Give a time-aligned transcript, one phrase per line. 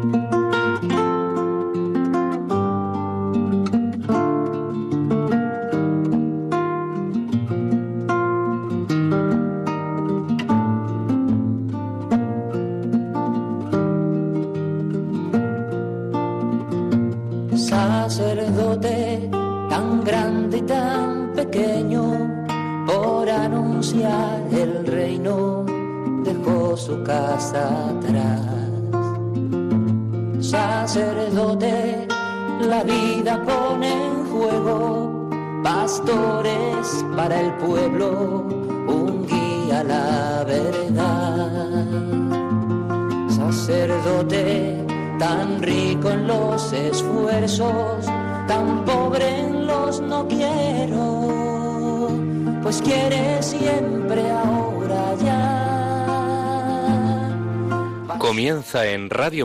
[0.00, 0.37] en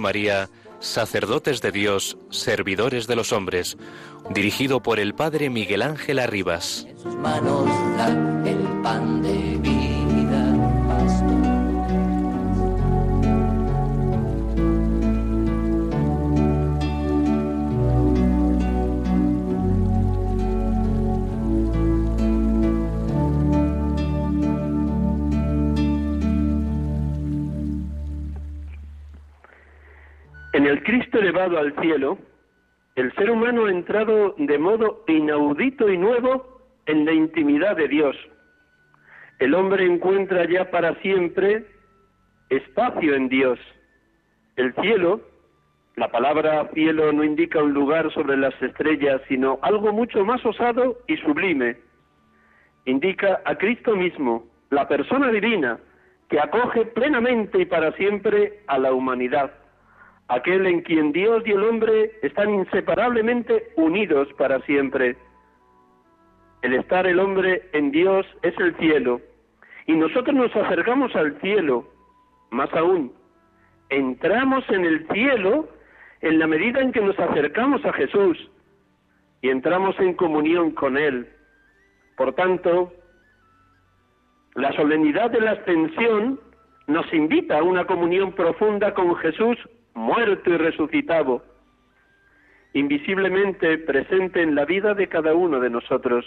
[0.01, 3.77] María, Sacerdotes de Dios, Servidores de los Hombres,
[4.29, 6.85] dirigido por el Padre Miguel Ángel Arribas.
[6.87, 7.69] En sus manos
[8.45, 9.22] el pan
[31.51, 32.17] al cielo,
[32.95, 38.15] el ser humano ha entrado de modo inaudito y nuevo en la intimidad de Dios.
[39.39, 41.65] El hombre encuentra ya para siempre
[42.49, 43.59] espacio en Dios.
[44.55, 45.21] El cielo,
[45.95, 50.99] la palabra cielo no indica un lugar sobre las estrellas, sino algo mucho más osado
[51.07, 51.77] y sublime.
[52.85, 55.79] Indica a Cristo mismo, la persona divina,
[56.29, 59.51] que acoge plenamente y para siempre a la humanidad
[60.27, 65.15] aquel en quien Dios y el hombre están inseparablemente unidos para siempre.
[66.61, 69.19] El estar el hombre en Dios es el cielo,
[69.85, 71.85] y nosotros nos acercamos al cielo,
[72.51, 73.13] más aún,
[73.89, 75.67] entramos en el cielo
[76.21, 78.49] en la medida en que nos acercamos a Jesús
[79.41, 81.27] y entramos en comunión con Él.
[82.15, 82.93] Por tanto,
[84.55, 86.39] la solemnidad de la ascensión
[86.87, 89.57] nos invita a una comunión profunda con Jesús
[89.93, 91.43] muerto y resucitado,
[92.73, 96.25] invisiblemente presente en la vida de cada uno de nosotros.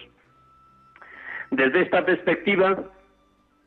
[1.51, 2.85] Desde esta perspectiva,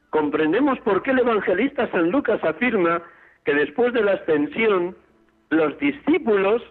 [0.09, 3.01] comprendemos por qué el evangelista San Lucas afirma
[3.45, 4.95] que después de la ascensión,
[5.49, 6.61] los discípulos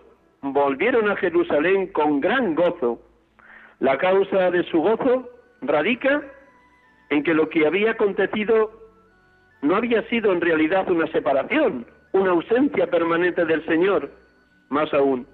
[0.43, 3.01] volvieron a Jerusalén con gran gozo.
[3.81, 5.29] La causa de su gozo
[5.63, 6.23] radica
[7.11, 8.71] en que lo que había acontecido
[9.63, 14.11] no había sido en realidad una separación, una ausencia permanente del Señor.
[14.69, 15.27] Más aún,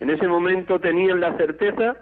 [0.00, 1.96] en ese momento tenían la certeza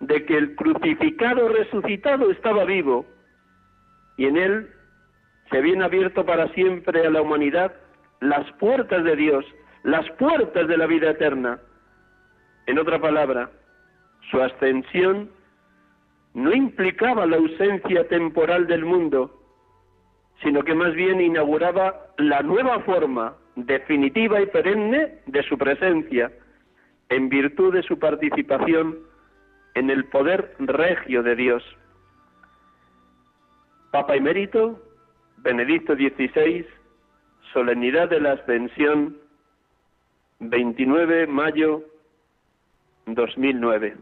[0.00, 3.06] de que el crucificado resucitado estaba vivo
[4.16, 4.70] y en él
[5.50, 7.72] se habían abierto para siempre a la humanidad
[8.20, 9.44] las puertas de Dios,
[9.82, 11.60] las puertas de la vida eterna.
[12.66, 13.50] En otra palabra,
[14.30, 15.30] su ascensión
[16.34, 19.45] no implicaba la ausencia temporal del mundo,
[20.42, 26.30] sino que más bien inauguraba la nueva forma definitiva y perenne de su presencia,
[27.08, 28.98] en virtud de su participación
[29.74, 31.62] en el poder regio de Dios.
[33.92, 34.82] Papa emérito,
[35.38, 36.66] Benedicto XVI,
[37.52, 39.16] Solemnidad de la Ascensión,
[40.40, 41.82] 29 de mayo
[43.06, 43.96] 2009.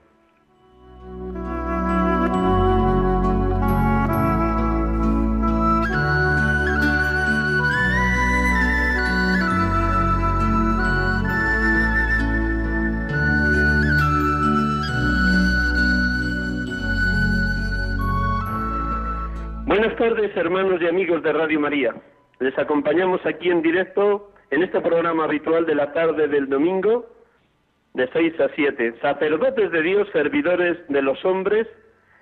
[19.76, 21.92] Buenas tardes, hermanos y amigos de Radio María.
[22.38, 27.06] Les acompañamos aquí en directo en este programa habitual de la tarde del domingo,
[27.92, 28.94] de 6 a 7.
[29.02, 31.66] Sacerdotes de Dios, servidores de los hombres,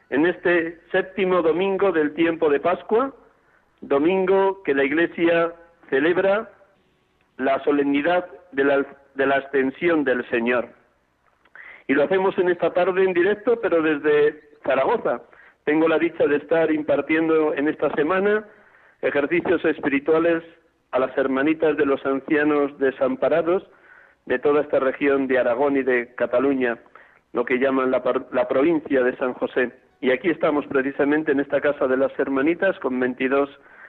[0.08, 3.14] en este séptimo domingo del tiempo de Pascua,
[3.82, 5.52] domingo que la Iglesia
[5.90, 6.50] celebra
[7.36, 10.70] la solemnidad de la, de la ascensión del Señor.
[11.86, 15.20] Y lo hacemos en esta tarde en directo, pero desde Zaragoza
[15.64, 18.44] tengo la dicha de estar impartiendo en esta semana
[19.00, 20.42] ejercicios espirituales
[20.90, 23.66] a las hermanitas de los ancianos desamparados
[24.26, 26.78] de toda esta región de Aragón y de Cataluña,
[27.32, 29.72] lo que llaman la, la provincia de San José.
[30.00, 33.48] Y aquí estamos precisamente en esta casa de las hermanitas con 22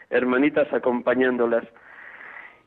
[0.09, 1.63] hermanitas acompañándolas.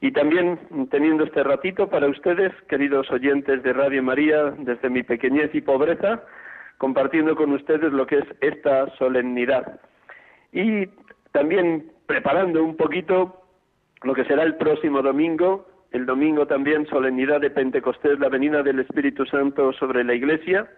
[0.01, 0.59] Y también
[0.91, 6.23] teniendo este ratito para ustedes, queridos oyentes de Radio María, desde mi pequeñez y pobreza,
[6.79, 9.81] compartiendo con ustedes lo que es esta solemnidad.
[10.53, 10.87] Y
[11.33, 13.43] también preparando un poquito
[14.03, 18.81] lo que será el próximo domingo, el domingo también solemnidad de Pentecostés, la venida del
[18.81, 20.69] Espíritu Santo sobre la Iglesia,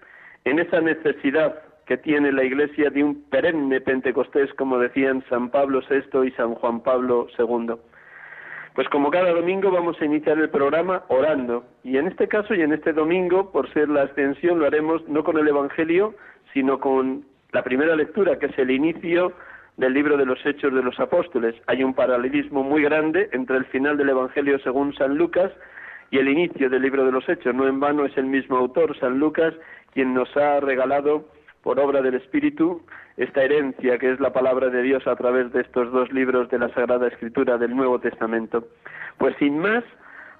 [0.44, 5.80] en esa necesidad que tiene la Iglesia de un perenne Pentecostés, como decían San Pablo
[5.88, 7.74] VI y San Juan Pablo II.
[8.78, 11.64] Pues como cada domingo vamos a iniciar el programa orando.
[11.82, 15.24] Y en este caso y en este domingo, por ser la extensión, lo haremos no
[15.24, 16.14] con el Evangelio,
[16.52, 19.32] sino con la primera lectura, que es el inicio
[19.78, 21.56] del libro de los Hechos de los Apóstoles.
[21.66, 25.50] Hay un paralelismo muy grande entre el final del Evangelio según San Lucas
[26.12, 27.56] y el inicio del libro de los Hechos.
[27.56, 29.54] No en vano es el mismo autor, San Lucas,
[29.92, 31.24] quien nos ha regalado
[31.68, 32.80] por obra del Espíritu
[33.18, 36.58] esta herencia que es la palabra de Dios a través de estos dos libros de
[36.58, 38.68] la Sagrada Escritura del Nuevo Testamento.
[39.18, 39.84] Pues sin más,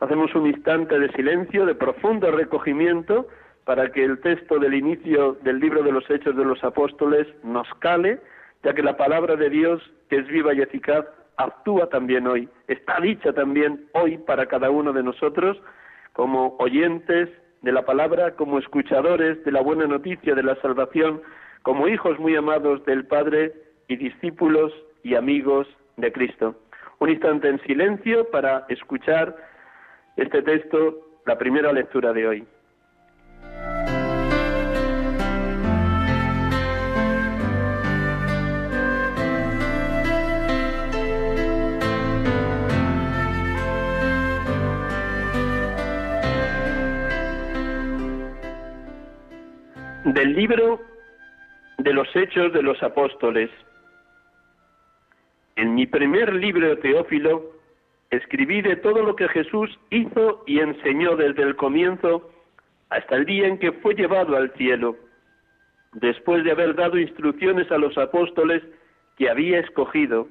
[0.00, 3.28] hacemos un instante de silencio, de profundo recogimiento,
[3.66, 7.68] para que el texto del inicio del libro de los Hechos de los Apóstoles nos
[7.78, 8.20] cale,
[8.64, 11.04] ya que la palabra de Dios, que es viva y eficaz,
[11.36, 15.60] actúa también hoy, está dicha también hoy para cada uno de nosotros,
[16.14, 17.28] como oyentes
[17.62, 21.22] de la palabra, como escuchadores de la buena noticia de la salvación,
[21.62, 23.52] como hijos muy amados del Padre
[23.88, 24.72] y discípulos
[25.02, 25.66] y amigos
[25.96, 26.54] de Cristo.
[27.00, 29.36] Un instante en silencio para escuchar
[30.16, 32.46] este texto, la primera lectura de hoy.
[50.14, 50.80] Del libro
[51.76, 53.50] de los Hechos de los Apóstoles.
[55.56, 57.52] En mi primer libro, Teófilo,
[58.08, 62.30] escribí de todo lo que Jesús hizo y enseñó desde el comienzo
[62.88, 64.96] hasta el día en que fue llevado al cielo,
[65.92, 68.62] después de haber dado instrucciones a los apóstoles
[69.18, 70.26] que había escogido,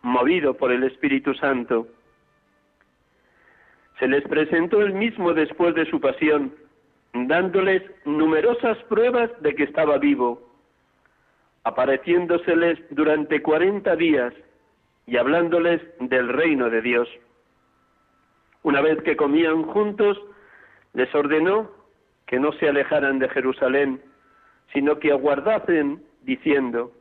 [0.00, 1.86] movido por el Espíritu Santo.
[3.98, 6.54] Se les presentó el mismo después de su pasión,
[7.26, 10.46] dándoles numerosas pruebas de que estaba vivo
[11.66, 14.32] apareciéndoseles durante cuarenta días
[15.04, 17.08] y hablándoles del reino de Dios.
[18.62, 20.16] Una vez que comían juntos,
[20.92, 21.68] les ordenó
[22.26, 24.00] que no se alejaran de Jerusalén,
[24.72, 26.92] sino que aguardasen, diciendo,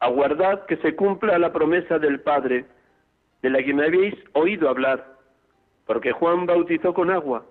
[0.00, 2.64] aguardad que se cumpla la promesa del Padre,
[3.42, 5.14] de la que me habéis oído hablar,
[5.84, 7.44] porque Juan bautizó con agua,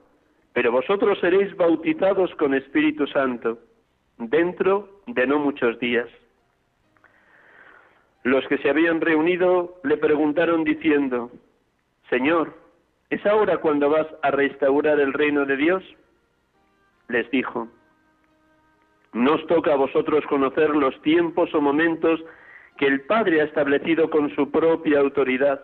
[0.54, 3.60] pero vosotros seréis bautizados con Espíritu Santo,
[4.18, 6.08] dentro de no muchos días.
[8.24, 11.32] Los que se habían reunido le preguntaron diciendo,
[12.10, 12.54] Señor,
[13.10, 15.84] ¿es ahora cuando vas a restaurar el reino de Dios?
[17.10, 17.68] Les dijo,
[19.12, 22.24] no os toca a vosotros conocer los tiempos o momentos
[22.78, 25.62] que el Padre ha establecido con su propia autoridad.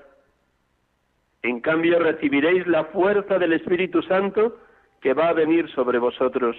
[1.42, 4.58] En cambio recibiréis la fuerza del Espíritu Santo
[5.02, 6.56] que va a venir sobre vosotros.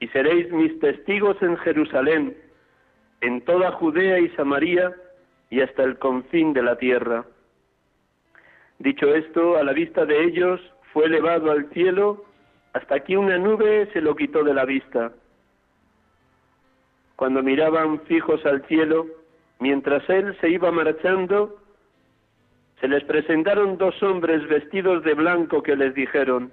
[0.00, 2.36] Y seréis mis testigos en Jerusalén,
[3.20, 4.94] en toda Judea y Samaria
[5.50, 7.24] y hasta el confín de la tierra.
[8.78, 10.60] Dicho esto, a la vista de ellos
[10.92, 12.24] fue elevado al cielo
[12.72, 15.12] hasta que una nube se lo quitó de la vista.
[17.16, 19.06] Cuando miraban fijos al cielo,
[19.58, 21.58] mientras él se iba marchando,
[22.80, 26.50] se les presentaron dos hombres vestidos de blanco que les dijeron,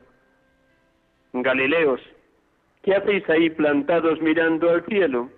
[1.43, 2.01] Galileos,
[2.83, 5.29] ¿qué hacéis ahí plantados mirando al cielo?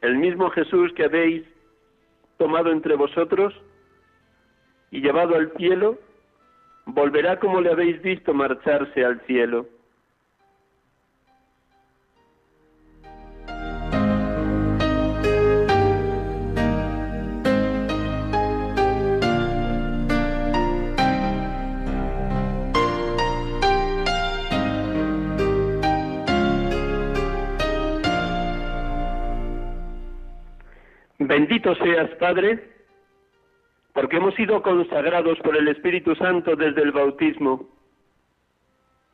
[0.00, 1.44] el mismo Jesús que habéis
[2.38, 3.54] tomado entre vosotros
[4.90, 5.98] y llevado al cielo,
[6.86, 9.66] volverá como le habéis visto marcharse al cielo.
[31.40, 32.62] Bendito seas, Padre,
[33.94, 37.66] porque hemos sido consagrados por el Espíritu Santo desde el bautismo.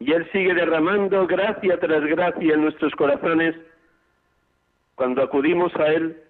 [0.00, 3.54] Y Él sigue derramando gracia tras gracia en nuestros corazones
[4.96, 6.20] cuando acudimos a Él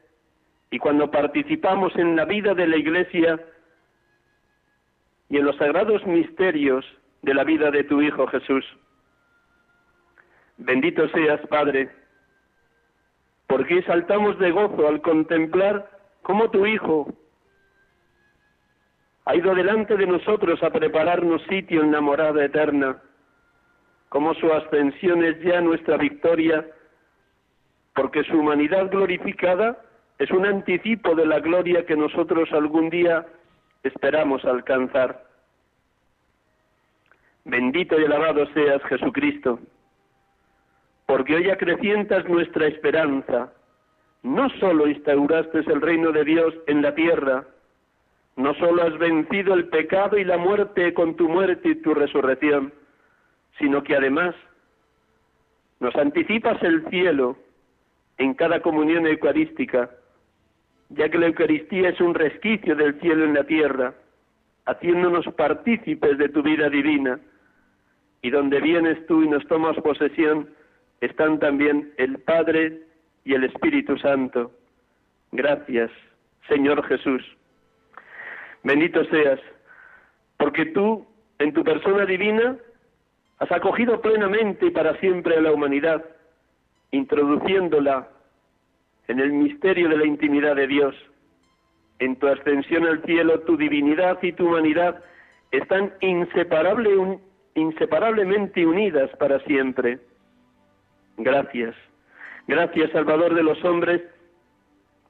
[0.70, 3.40] y cuando participamos en la vida de la Iglesia
[5.30, 6.84] y en los sagrados misterios
[7.22, 8.66] de la vida de tu Hijo Jesús.
[10.58, 11.90] Bendito seas, Padre,
[13.46, 15.90] porque saltamos de gozo al contemplar
[16.22, 17.08] cómo tu Hijo
[19.24, 23.02] ha ido delante de nosotros a prepararnos sitio en la morada eterna,
[24.08, 26.64] como su ascensión es ya nuestra victoria,
[27.94, 29.78] porque su humanidad glorificada
[30.18, 33.26] es un anticipo de la gloria que nosotros algún día
[33.82, 35.24] esperamos alcanzar.
[37.44, 39.58] Bendito y alabado seas Jesucristo,
[41.06, 43.52] porque hoy acrecientas nuestra esperanza.
[44.22, 47.46] No sólo instauraste el reino de Dios en la tierra,
[48.36, 52.72] no sólo has vencido el pecado y la muerte con tu muerte y tu resurrección,
[53.58, 54.34] sino que además
[55.80, 57.36] nos anticipas el cielo
[58.18, 59.90] en cada comunión eucarística,
[60.90, 63.94] ya que la Eucaristía es un resquicio del cielo en la tierra,
[64.66, 67.18] haciéndonos partícipes de tu vida divina,
[68.22, 70.48] y donde vienes tú y nos tomas posesión,
[71.00, 72.82] están también el Padre
[73.24, 74.52] y el Espíritu Santo.
[75.32, 75.90] Gracias,
[76.48, 77.22] Señor Jesús.
[78.62, 79.40] Bendito seas,
[80.38, 81.06] porque tú,
[81.38, 82.56] en tu persona divina,
[83.38, 86.04] has acogido plenamente y para siempre a la humanidad,
[86.90, 88.08] introduciéndola
[89.08, 90.94] en el misterio de la intimidad de Dios.
[91.98, 95.02] En tu ascensión al cielo, tu divinidad y tu humanidad
[95.50, 97.18] están inseparable,
[97.54, 99.98] inseparablemente unidas para siempre.
[101.18, 101.74] Gracias.
[102.46, 104.02] Gracias, Salvador de los hombres,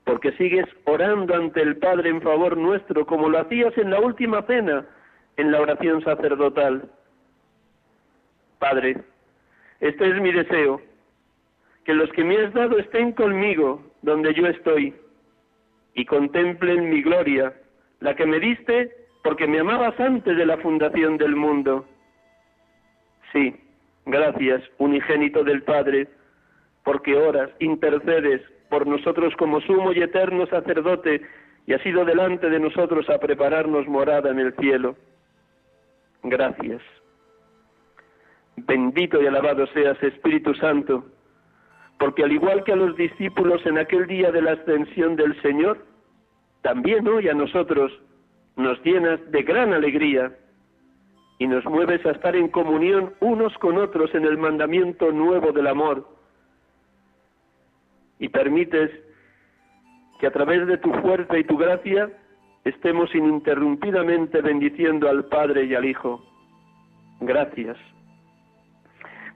[0.05, 4.43] porque sigues orando ante el Padre en favor nuestro, como lo hacías en la última
[4.43, 4.87] cena,
[5.37, 6.91] en la oración sacerdotal.
[8.59, 8.97] Padre,
[9.81, 10.81] este es mi deseo,
[11.85, 14.95] que los que me has dado estén conmigo donde yo estoy
[15.95, 17.53] y contemplen mi gloria,
[18.01, 21.87] la que me diste porque me amabas antes de la fundación del mundo.
[23.33, 23.55] Sí,
[24.07, 26.09] gracias, unigénito del Padre,
[26.85, 31.21] porque oras, intercedes por nosotros como sumo y eterno sacerdote
[31.67, 34.97] y has ido delante de nosotros a prepararnos morada en el cielo.
[36.23, 36.81] Gracias.
[38.57, 41.05] Bendito y alabado seas, Espíritu Santo,
[41.99, 45.85] porque al igual que a los discípulos en aquel día de la ascensión del Señor,
[46.63, 47.93] también hoy a nosotros
[48.57, 50.33] nos llenas de gran alegría
[51.39, 55.67] y nos mueves a estar en comunión unos con otros en el mandamiento nuevo del
[55.67, 56.09] amor.
[58.19, 58.91] Y permites
[60.19, 62.11] que a través de tu fuerza y tu gracia
[62.65, 66.25] estemos ininterrumpidamente bendiciendo al Padre y al Hijo.
[67.21, 67.77] Gracias.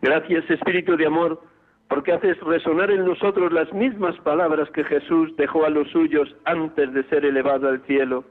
[0.02, 1.42] Gracias, Espíritu de Amor,
[1.88, 6.92] porque haces resonar en nosotros las mismas palabras que Jesús dejó a los suyos antes
[6.94, 8.24] de ser elevado al cielo.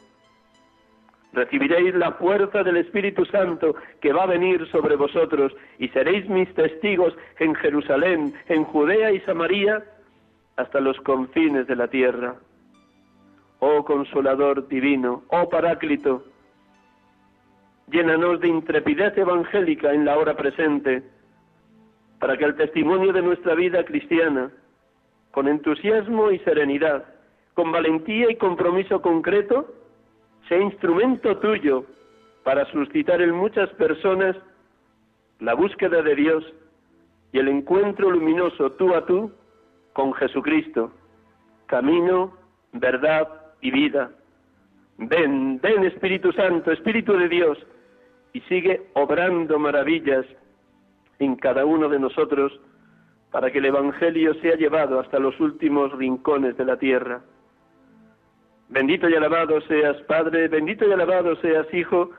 [1.31, 6.51] Recibiréis la fuerza del Espíritu Santo que va a venir sobre vosotros y seréis mis
[6.55, 9.83] testigos en Jerusalén, en Judea y Samaria,
[10.55, 12.35] hasta los confines de la tierra.
[13.59, 16.23] Oh Consolador divino, oh Paráclito,
[17.91, 21.03] llénanos de intrepidez evangélica en la hora presente
[22.19, 24.51] para que el testimonio de nuestra vida cristiana,
[25.31, 27.05] con entusiasmo y serenidad,
[27.53, 29.73] con valentía y compromiso concreto,
[30.49, 31.85] sea instrumento tuyo
[32.43, 34.35] para suscitar en muchas personas
[35.39, 36.43] la búsqueda de Dios
[37.31, 39.31] y el encuentro luminoso tú a tú
[39.93, 40.91] con Jesucristo,
[41.67, 42.35] camino,
[42.73, 43.27] verdad
[43.61, 44.11] y vida.
[44.97, 47.57] Ven, ven Espíritu Santo, Espíritu de Dios,
[48.33, 50.25] y sigue obrando maravillas
[51.19, 52.59] en cada uno de nosotros
[53.31, 57.21] para que el Evangelio sea llevado hasta los últimos rincones de la tierra.
[58.69, 62.11] Bendito y alabado seas Padre, bendito y alabado seas Hijo,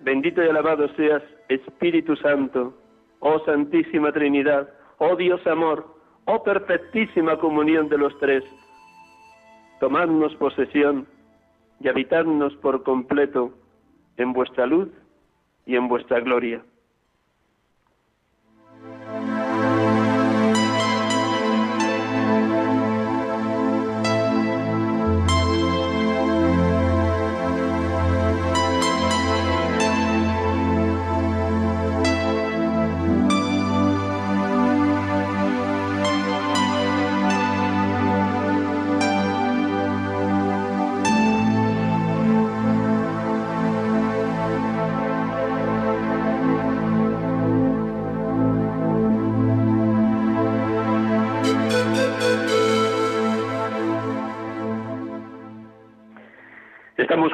[0.00, 2.74] bendito y alabado seas Espíritu Santo,
[3.18, 8.42] oh Santísima Trinidad, oh Dios amor, oh perfectísima comunión de los tres.
[9.78, 11.06] Tomadnos posesión
[11.80, 13.52] y habitadnos por completo
[14.16, 14.88] en vuestra luz
[15.66, 16.62] y en vuestra gloria.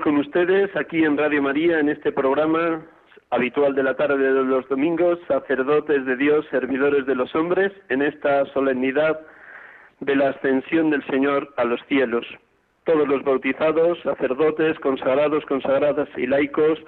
[0.06, 2.80] Con ustedes aquí en Radio María en este programa
[3.30, 8.02] habitual de la tarde de los domingos, sacerdotes de Dios, servidores de los hombres, en
[8.02, 9.18] esta solemnidad
[9.98, 12.24] de la ascensión del Señor a los cielos.
[12.84, 16.78] todos los bautizados, sacerdotes, consagrados, consagradas y laicos,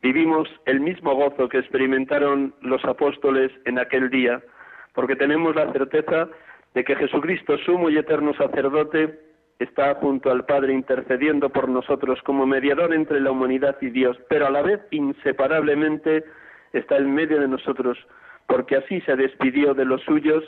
[0.00, 4.40] vivimos el mismo gozo que experimentaron los apóstoles en aquel día,
[4.94, 6.28] porque tenemos la certeza
[6.74, 9.18] de que Jesucristo, sumo y eterno sacerdote,
[9.60, 14.46] está junto al Padre intercediendo por nosotros como mediador entre la humanidad y Dios, pero
[14.46, 16.24] a la vez inseparablemente
[16.72, 17.98] está en medio de nosotros,
[18.46, 20.42] porque así se despidió de los suyos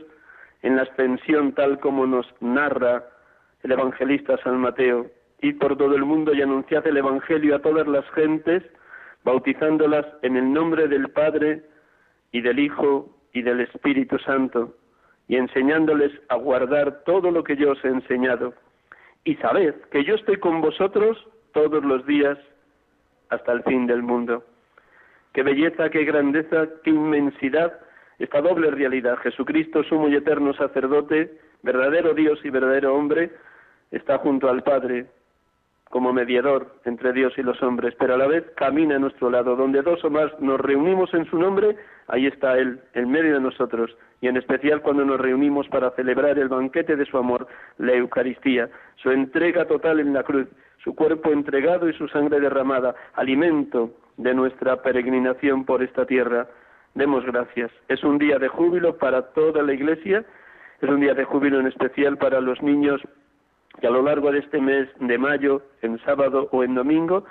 [0.62, 3.04] en la extensión tal como nos narra
[3.62, 5.10] el evangelista San Mateo.
[5.42, 8.62] Y por todo el mundo y anunciad el Evangelio a todas las gentes,
[9.24, 11.64] bautizándolas en el nombre del Padre
[12.30, 14.76] y del Hijo y del Espíritu Santo,
[15.26, 18.54] y enseñándoles a guardar todo lo que yo os he enseñado.
[19.24, 21.16] Y sabed que yo estoy con vosotros
[21.52, 22.38] todos los días
[23.28, 24.44] hasta el fin del mundo.
[25.32, 27.72] Qué belleza, qué grandeza, qué inmensidad
[28.18, 29.16] esta doble realidad.
[29.18, 33.30] Jesucristo, sumo y eterno sacerdote, verdadero Dios y verdadero hombre,
[33.90, 35.06] está junto al Padre
[35.92, 39.56] como mediador entre Dios y los hombres, pero a la vez camina a nuestro lado.
[39.56, 41.76] Donde dos o más nos reunimos en su nombre,
[42.08, 46.38] ahí está Él, en medio de nosotros, y en especial cuando nos reunimos para celebrar
[46.38, 47.46] el banquete de su amor,
[47.76, 48.70] la Eucaristía,
[49.02, 50.48] su entrega total en la cruz,
[50.82, 56.48] su cuerpo entregado y su sangre derramada, alimento de nuestra peregrinación por esta tierra.
[56.94, 57.70] Demos gracias.
[57.88, 60.24] Es un día de júbilo para toda la Iglesia,
[60.80, 63.02] es un día de júbilo en especial para los niños
[63.80, 67.24] que a lo largo de este mes de mayo, en sábado o en domingo,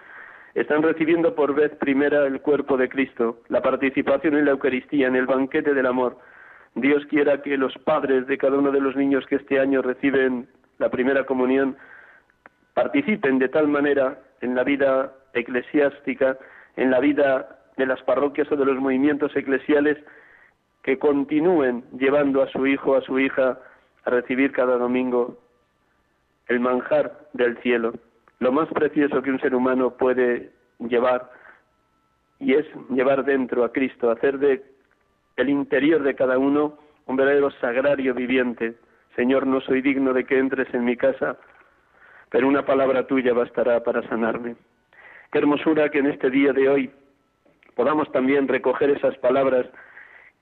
[0.53, 5.15] están recibiendo por vez primera el cuerpo de Cristo, la participación en la Eucaristía, en
[5.15, 6.17] el banquete del amor.
[6.75, 10.47] Dios quiera que los padres de cada uno de los niños que este año reciben
[10.77, 11.77] la primera comunión
[12.73, 16.37] participen de tal manera en la vida eclesiástica,
[16.75, 19.97] en la vida de las parroquias o de los movimientos eclesiales,
[20.83, 23.59] que continúen llevando a su hijo, a su hija,
[24.05, 25.37] a recibir cada domingo
[26.51, 27.93] el manjar del cielo,
[28.39, 31.31] lo más precioso que un ser humano puede llevar,
[32.39, 34.63] y es llevar dentro a Cristo, hacer de
[35.37, 38.75] el interior de cada uno un verdadero sagrario viviente.
[39.15, 41.37] Señor, no soy digno de que entres en mi casa,
[42.29, 44.55] pero una palabra tuya bastará para sanarme.
[45.31, 46.91] Qué hermosura que en este día de hoy
[47.75, 49.67] podamos también recoger esas palabras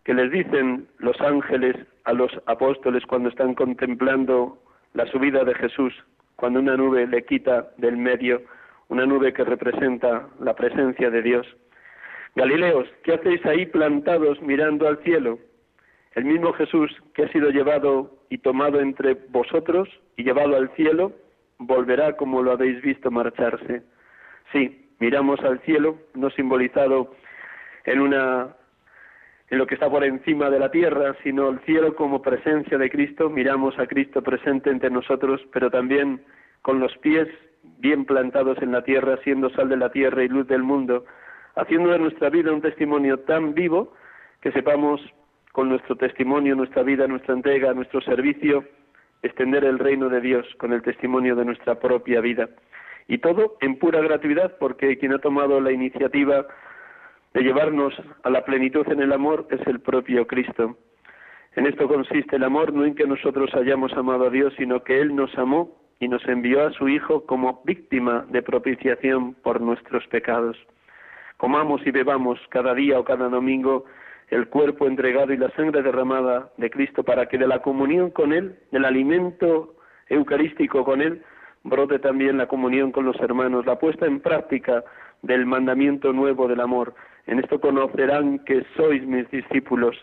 [0.04, 4.58] que les dicen los ángeles a los apóstoles cuando están contemplando
[4.94, 5.94] la subida de Jesús,
[6.36, 8.42] cuando una nube le quita del medio,
[8.88, 11.48] una nube que representa la presencia de Dios.
[12.36, 15.40] Galileos, ¿qué hacéis ahí plantados mirando al cielo?
[16.14, 21.14] El mismo Jesús que ha sido llevado y tomado entre vosotros y llevado al cielo,
[21.58, 23.84] volverá como lo habéis visto marcharse.
[24.52, 27.14] Sí, miramos al cielo, no simbolizado
[27.86, 28.56] en una
[29.50, 32.90] en lo que está por encima de la tierra, sino el cielo como presencia de
[32.90, 36.22] Cristo, miramos a Cristo presente entre nosotros, pero también
[36.62, 37.28] con los pies
[37.80, 41.06] bien plantados en la tierra, siendo sal de la tierra y luz del mundo,
[41.56, 43.94] haciendo de nuestra vida un testimonio tan vivo
[44.42, 45.02] que sepamos
[45.52, 48.64] con nuestro testimonio, nuestra vida, nuestra entrega, nuestro servicio,
[49.24, 52.50] extender el reino de Dios con el testimonio de nuestra propia vida.
[53.08, 56.46] Y todo en pura gratuidad, porque quien ha tomado la iniciativa
[57.34, 60.78] de llevarnos a la plenitud en el amor es el propio Cristo.
[61.56, 65.02] En esto consiste el amor, no en que nosotros hayamos amado a Dios, sino que
[65.02, 70.06] Él nos amó y nos envió a su Hijo como víctima de propiciación por nuestros
[70.08, 70.58] pecados.
[71.38, 73.86] Comamos y bebamos cada día o cada domingo
[74.30, 78.32] el cuerpo entregado y la sangre derramada de Cristo para que de la comunión con
[78.32, 79.76] Él, del alimento
[80.08, 81.24] eucarístico con Él,
[81.64, 84.84] brote también la comunión con los hermanos, la puesta en práctica
[85.22, 86.94] del mandamiento nuevo del amor.
[87.28, 89.96] En esto conocerán que sois mis discípulos,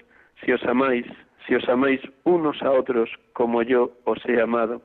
[0.44, 1.06] si os amáis,
[1.46, 4.82] si os amáis unos a otros como yo os he amado.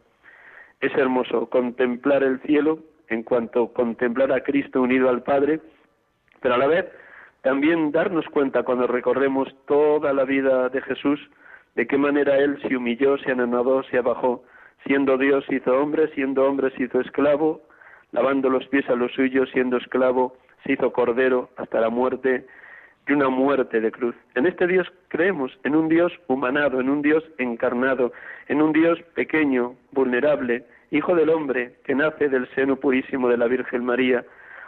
[0.79, 5.59] Es hermoso contemplar el cielo en cuanto contemplar a Cristo unido al Padre,
[6.41, 6.85] pero a la vez
[7.41, 11.19] también darnos cuenta cuando recorremos toda la vida de Jesús
[11.75, 14.43] de qué manera Él se humilló, se anonadó, se abajó,
[14.85, 17.61] siendo Dios hizo hombre, siendo hombre se hizo esclavo,
[18.12, 22.45] lavando los pies a los suyos, siendo esclavo, se hizo cordero hasta la muerte
[23.08, 24.15] y una muerte de cruz.
[24.36, 28.12] En este Dios creemos, en un Dios humanado, en un Dios encarnado,
[28.47, 33.47] en un Dios pequeño, vulnerable, hijo del hombre, que nace del seno purísimo de la
[33.47, 34.24] Virgen María,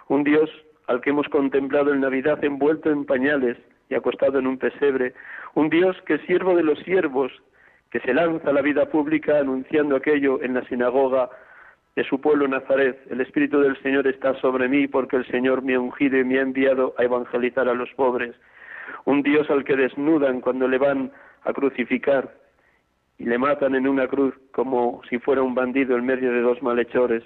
[0.08, 0.50] un Dios
[0.88, 3.58] al que hemos contemplado en Navidad envuelto en pañales
[3.90, 5.14] y acostado en un pesebre,
[5.54, 7.32] un Dios que siervo de los siervos,
[7.92, 11.30] que se lanza a la vida pública anunciando aquello en la sinagoga
[11.96, 13.00] de su pueblo Nazaret.
[13.10, 16.40] El Espíritu del Señor está sobre mí porque el Señor me ha ungido y me
[16.40, 18.36] ha enviado a evangelizar a los pobres.
[19.06, 21.12] Un Dios al que desnudan cuando le van
[21.44, 22.34] a crucificar
[23.18, 26.62] y le matan en una cruz como si fuera un bandido en medio de dos
[26.62, 27.24] malhechores.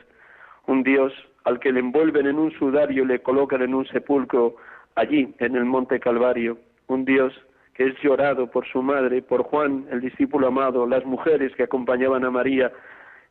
[0.65, 1.13] un Dios
[1.45, 4.57] al que le envuelven en un sudario y le colocan en un sepulcro
[4.95, 7.33] allí, en el monte Calvario, un Dios
[7.73, 12.25] que es llorado por su madre, por Juan, el discípulo amado, las mujeres que acompañaban
[12.25, 12.71] a María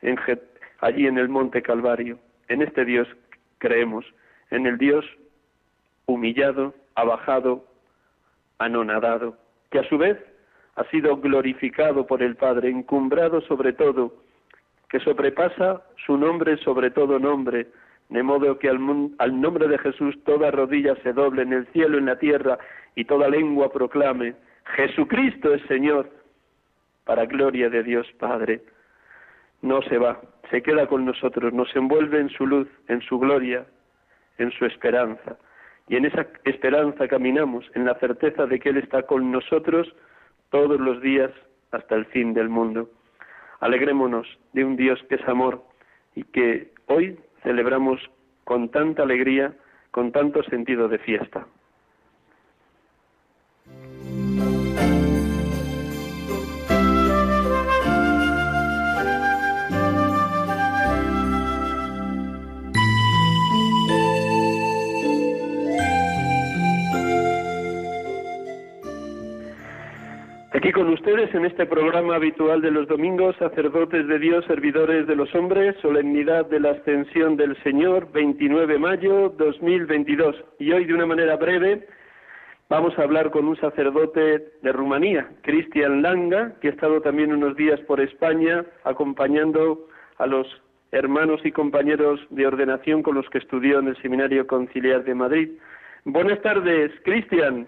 [0.00, 0.16] en,
[0.80, 2.18] allí en el monte Calvario.
[2.48, 3.08] En este Dios
[3.58, 4.04] creemos,
[4.50, 5.04] en el Dios
[6.06, 7.64] humillado, abajado,
[8.58, 9.36] anonadado,
[9.70, 10.18] que a su vez
[10.76, 14.14] ha sido glorificado por el Padre, encumbrado sobre todo,
[14.88, 17.66] que sobrepasa su nombre sobre todo nombre,
[18.08, 18.78] de modo que al,
[19.18, 22.58] al, nombre de Jesús toda rodilla se doble en el cielo, en la tierra,
[22.94, 24.34] y toda lengua proclame,
[24.76, 26.10] Jesucristo es Señor,
[27.04, 28.62] para gloria de Dios Padre.
[29.62, 33.66] No se va, se queda con nosotros, nos envuelve en su luz, en su gloria,
[34.38, 35.38] en su esperanza.
[35.88, 39.92] Y en esa esperanza caminamos, en la certeza de que Él está con nosotros
[40.50, 41.30] todos los días
[41.70, 42.90] hasta el fin del mundo.
[43.60, 45.62] Alegrémonos de un Dios que es amor
[46.14, 48.00] y que hoy celebramos
[48.44, 49.54] con tanta alegría,
[49.90, 51.46] con tanto sentido de fiesta.
[70.76, 75.34] Con ustedes en este programa habitual de los domingos, sacerdotes de Dios, servidores de los
[75.34, 80.36] hombres, solemnidad de la ascensión del Señor, 29 de mayo 2022.
[80.58, 81.86] Y hoy de una manera breve
[82.68, 87.56] vamos a hablar con un sacerdote de Rumanía, Cristian Langa, que ha estado también unos
[87.56, 90.46] días por España acompañando a los
[90.92, 95.48] hermanos y compañeros de ordenación con los que estudió en el Seminario Conciliar de Madrid.
[96.04, 97.66] Buenas tardes, Cristian.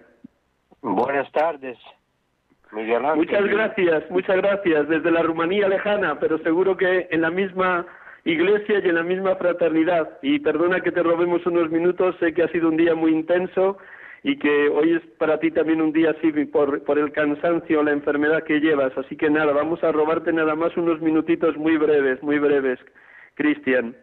[0.82, 1.78] Buenas tardes.
[2.72, 4.88] Muchas gracias, muchas gracias.
[4.88, 7.86] Desde la Rumanía lejana, pero seguro que en la misma
[8.24, 10.18] iglesia y en la misma fraternidad.
[10.22, 13.78] Y perdona que te robemos unos minutos, sé que ha sido un día muy intenso
[14.22, 17.92] y que hoy es para ti también un día así por, por el cansancio, la
[17.92, 18.96] enfermedad que llevas.
[18.98, 22.78] Así que nada, vamos a robarte nada más unos minutitos muy breves, muy breves,
[23.34, 23.96] Cristian.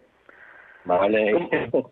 [0.86, 1.32] Vale.
[1.71, 1.91] ¿Cómo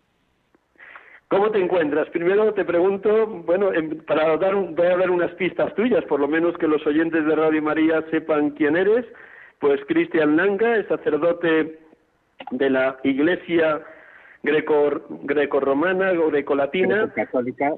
[1.28, 2.08] te encuentras?
[2.10, 3.70] Primero te pregunto, bueno,
[4.06, 7.34] para dar, voy a dar unas pistas tuyas, por lo menos que los oyentes de
[7.34, 9.06] Radio María sepan quién eres.
[9.58, 11.78] Pues Cristian Langa es sacerdote
[12.50, 13.82] de la Iglesia
[14.42, 17.06] greco, greco-romana o greco-latina.
[17.06, 17.74] Greco-católica.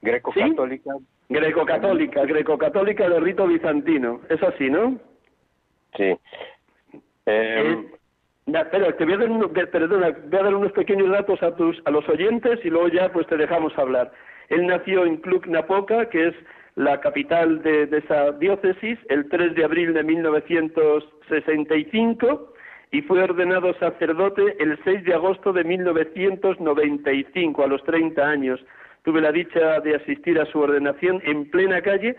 [0.00, 0.94] Greco-católica.
[1.28, 4.20] Greco-católica, greco-católica de rito bizantino.
[4.28, 4.98] Es así, ¿no?
[5.96, 6.16] Sí.
[7.26, 7.86] Eh,
[8.46, 9.28] pero te voy a dar,
[9.70, 13.12] perdona, voy a dar unos pequeños datos a, tus, a los oyentes y luego ya
[13.12, 14.12] pues te dejamos hablar.
[14.48, 16.34] Él nació en Cluj-Napoca, que es
[16.76, 22.52] la capital de, de, esa diócesis, el 3 de abril de 1965
[22.92, 28.64] y fue ordenado sacerdote el 6 de agosto de 1995, a los 30 años.
[29.02, 32.14] Tuve la dicha de asistir a su ordenación en plena calle,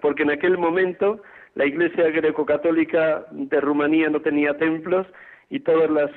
[0.00, 1.20] porque en aquel momento
[1.54, 5.06] la Iglesia greco-católica de Rumanía no tenía templos
[5.52, 6.10] y todas las,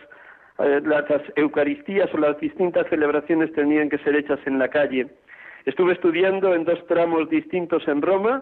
[0.59, 5.07] eh, las, Eucaristías o las distintas celebraciones tenían que ser hechas en la calle.
[5.65, 8.41] Estuve estudiando en dos tramos distintos en Roma,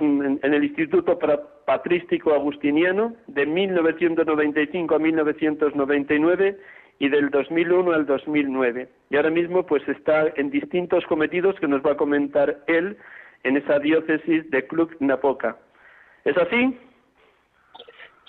[0.00, 1.18] en el Instituto
[1.64, 6.58] Patrístico Agustiniano, de 1995 a 1999
[6.98, 8.88] y del 2001 al 2009.
[9.10, 12.98] Y ahora mismo pues está en distintos cometidos que nos va a comentar él
[13.44, 15.56] en esa diócesis de Cluj-Napoca.
[16.24, 16.76] ¿Es así?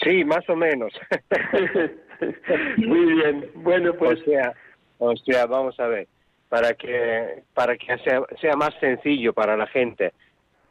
[0.02, 0.94] Sí, más o menos.
[2.78, 3.52] Muy bien.
[3.56, 4.22] Bueno, pues.
[4.22, 4.54] O sea,
[4.98, 6.08] o sea, vamos a ver,
[6.50, 10.14] para que para que sea, sea más sencillo para la gente.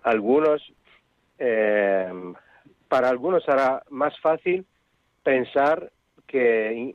[0.02, 0.62] Algunos,
[1.38, 2.12] eh,
[2.88, 4.64] para algunos será más fácil
[5.22, 5.90] pensar
[6.26, 6.94] que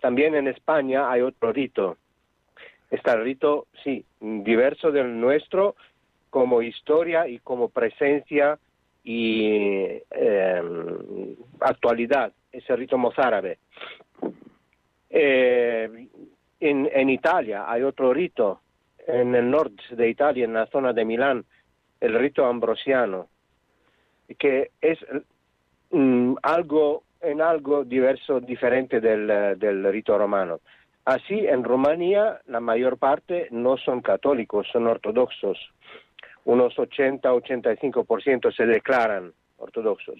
[0.00, 1.96] también en España hay otro rito.
[2.90, 5.74] Este rito, sí, diverso del nuestro,
[6.30, 8.58] como historia y como presencia
[9.04, 13.58] y em, actualidad, ese rito mozárabe.
[15.10, 16.08] Eh,
[16.58, 18.60] en, en Italia hay otro rito,
[19.06, 21.44] en el norte de Italia, en la zona de Milán,
[22.00, 23.28] el rito ambrosiano,
[24.38, 24.98] que es
[25.90, 30.60] mm, algo en algo diverso, diferente del, del rito romano.
[31.06, 35.58] Así, en Rumanía, la mayor parte no son católicos, son ortodoxos
[36.44, 40.16] unos 80-85% se declaran ortodoxos.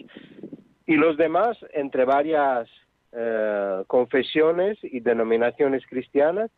[0.86, 2.68] Y los demás, entre varias
[3.12, 6.50] eh, confesiones y denominaciones cristianas,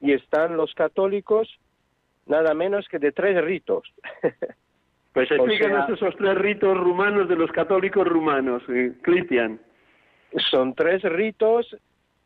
[0.00, 1.48] y están los católicos
[2.26, 3.92] nada menos que de tres ritos.
[5.12, 9.60] pues explícanos esos tres ritos rumanos de los católicos rumanos, eh, Cristian.
[10.50, 11.76] Son tres ritos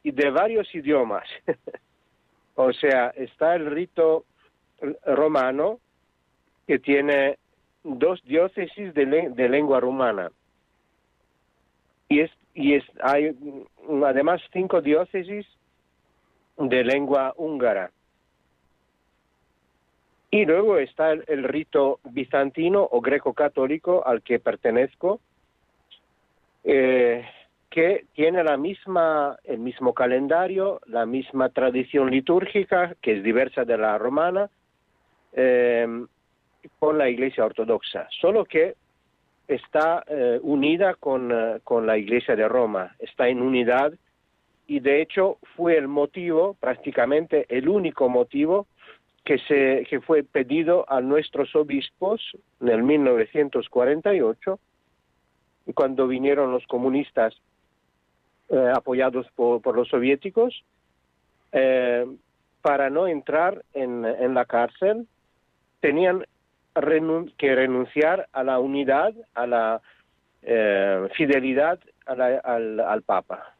[0.02, 1.24] y de varios idiomas.
[2.54, 4.26] o sea, está el rito
[5.06, 5.80] romano
[6.66, 7.38] que tiene
[7.82, 10.30] dos diócesis de, de lengua romana.
[12.08, 13.36] Y, es, y es, hay
[14.04, 15.46] además cinco diócesis
[16.56, 17.90] de lengua húngara.
[20.30, 25.20] Y luego está el, rito bizantino o greco-católico al que pertenezco,
[26.64, 27.24] eh,
[27.70, 33.78] que tiene la misma, el mismo calendario, la misma tradición litúrgica, que es diversa de
[33.78, 34.50] la romana,
[35.34, 35.86] eh,
[36.78, 38.74] con la Iglesia Ortodoxa, solo que
[39.46, 41.32] está eh, unida con,
[41.64, 43.92] con la Iglesia de Roma, está en unidad
[44.66, 48.66] y de hecho fue el motivo, prácticamente el único motivo
[49.24, 52.20] que, se, que fue pedido a nuestros obispos
[52.60, 54.58] en el 1948,
[55.74, 57.34] cuando vinieron los comunistas
[58.50, 60.62] eh, apoyados por, los soviéticos,
[61.52, 62.06] eh,
[62.60, 65.06] para no entrar en, en la cárcel,
[65.80, 66.26] tenían
[66.74, 69.80] que renunciar a la unidad, a la
[70.42, 73.54] eh, fidelidad al, al Papa.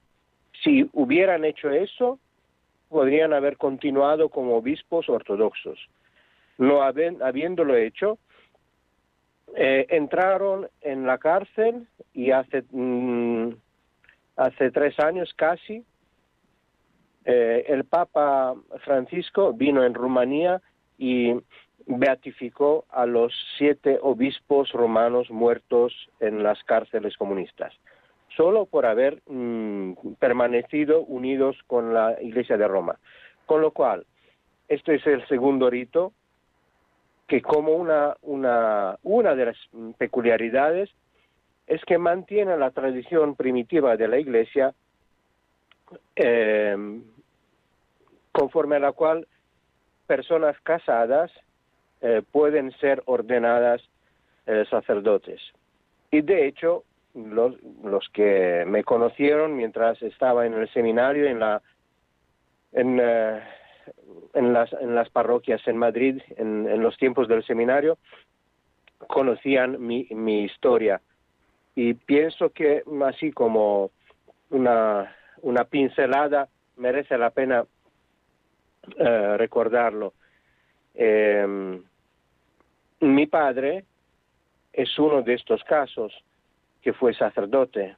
[0.63, 2.19] Si hubieran hecho eso,
[2.89, 5.79] podrían haber continuado como obispos ortodoxos.
[6.59, 8.19] No habiéndolo hecho,
[9.57, 13.51] eh, entraron en la cárcel y hace, mm,
[14.37, 15.85] hace tres años casi
[17.25, 20.61] eh, el Papa Francisco vino en Rumanía
[20.99, 21.35] y
[21.87, 27.73] beatificó a los siete obispos romanos muertos en las cárceles comunistas
[28.37, 32.99] solo por haber mm, permanecido unidos con la Iglesia de Roma.
[33.47, 34.07] Con lo cual,
[34.69, 36.13] este es el segundo rito
[37.27, 39.57] que como una, una, una de las
[39.99, 40.91] peculiaridades
[41.67, 44.75] es que mantiene la tradición primitiva de la Iglesia
[46.17, 46.77] eh,
[48.33, 49.27] conforme a la cual
[50.07, 51.31] personas casadas
[52.07, 53.81] eh, pueden ser ordenadas
[54.45, 55.41] eh, sacerdotes.
[56.11, 61.63] Y de hecho, los, los que me conocieron mientras estaba en el seminario en la
[62.73, 63.41] en, eh,
[64.35, 67.97] en las en las parroquias en Madrid en, en, los tiempos del seminario
[69.09, 71.01] conocían mi, mi historia
[71.75, 73.93] y pienso que así como
[74.51, 77.65] una una pincelada merece la pena
[79.39, 80.13] recordarlo
[80.95, 81.81] eh,
[83.05, 83.85] mi padre
[84.73, 86.13] es uno de estos casos
[86.83, 87.97] que fue sacerdote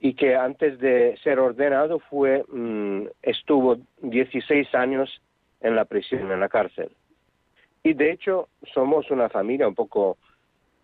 [0.00, 5.20] y que antes de ser ordenado fue mm, estuvo 16 años
[5.60, 6.90] en la prisión, en la cárcel.
[7.82, 10.18] Y de hecho somos una familia un poco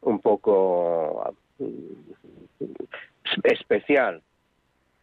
[0.02, 2.64] un poco mm,
[3.44, 4.22] especial.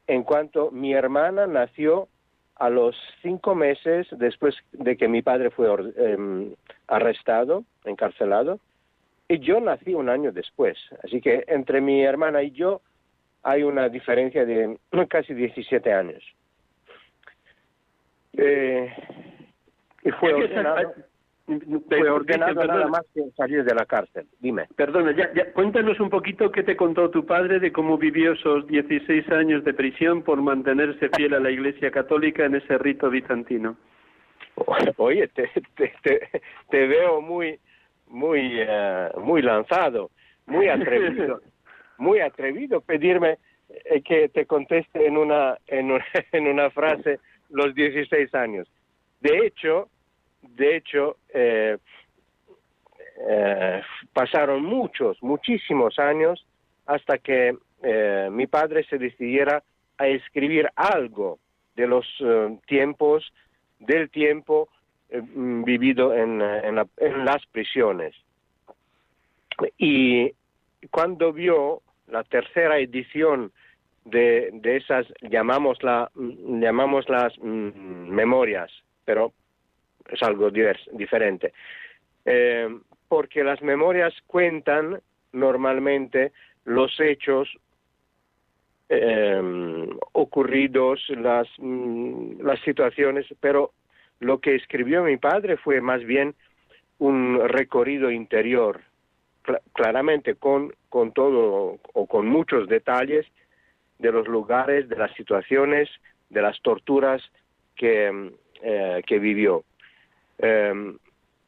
[0.08, 2.08] En cuanto mi hermana nació
[2.60, 6.54] a los cinco meses después de que mi padre fue em,
[6.88, 8.60] arrestado, encarcelado,
[9.28, 12.82] y yo nací un año después, así que entre mi hermana y yo
[13.44, 14.78] hay una diferencia de
[15.10, 16.24] casi 17 años.
[18.38, 18.94] Eh,
[20.04, 20.94] y fue ordenado,
[21.88, 24.28] fue ordenado nada más que salir de la cárcel.
[24.40, 24.68] Dime.
[24.76, 28.68] Perdona, ya, ya, cuéntanos un poquito qué te contó tu padre de cómo vivió esos
[28.68, 33.78] 16 años de prisión por mantenerse fiel a la Iglesia Católica en ese rito bizantino.
[34.98, 36.30] Oye, te, te,
[36.70, 37.60] te veo muy
[38.10, 40.12] muy, eh, muy lanzado,
[40.46, 41.42] muy atrevido,
[41.98, 43.38] muy atrevido pedirme
[43.70, 48.68] eh, que te conteste en una, en una, en una frase los 16 años.
[49.22, 49.90] De hecho,
[50.42, 51.78] de hecho, eh,
[54.14, 56.46] pasaron muchos, muchísimos años
[56.86, 57.56] hasta que
[58.32, 59.64] mi padre se decidiera
[59.98, 61.40] a escribir algo
[61.76, 62.06] de los
[62.68, 63.32] tiempos,
[63.80, 64.70] del tiempo
[65.10, 68.14] eh, mm, vivido en, las prisiones.
[69.78, 70.32] Y
[70.92, 73.52] cuando vio la tercera edición
[74.06, 78.72] de, de esas, llamamos, la, mm, llamamos las mm, memorias,
[79.04, 79.34] pero
[80.12, 81.54] es algo diferente,
[82.26, 82.68] eh,
[83.08, 86.32] porque las memorias cuentan normalmente
[86.66, 87.50] los hechos
[88.90, 93.72] eh, ocurridos, las, las situaciones, pero
[94.20, 96.36] lo que escribió mi padre fue más bien
[96.98, 98.82] un recorrido interior,
[99.74, 103.26] claramente con, con todo o con muchos detalles
[104.00, 105.90] de los lugares, de las situaciones,
[106.30, 107.22] de las torturas
[107.76, 109.64] que, eh, que vivió.
[110.40, 110.98] Em,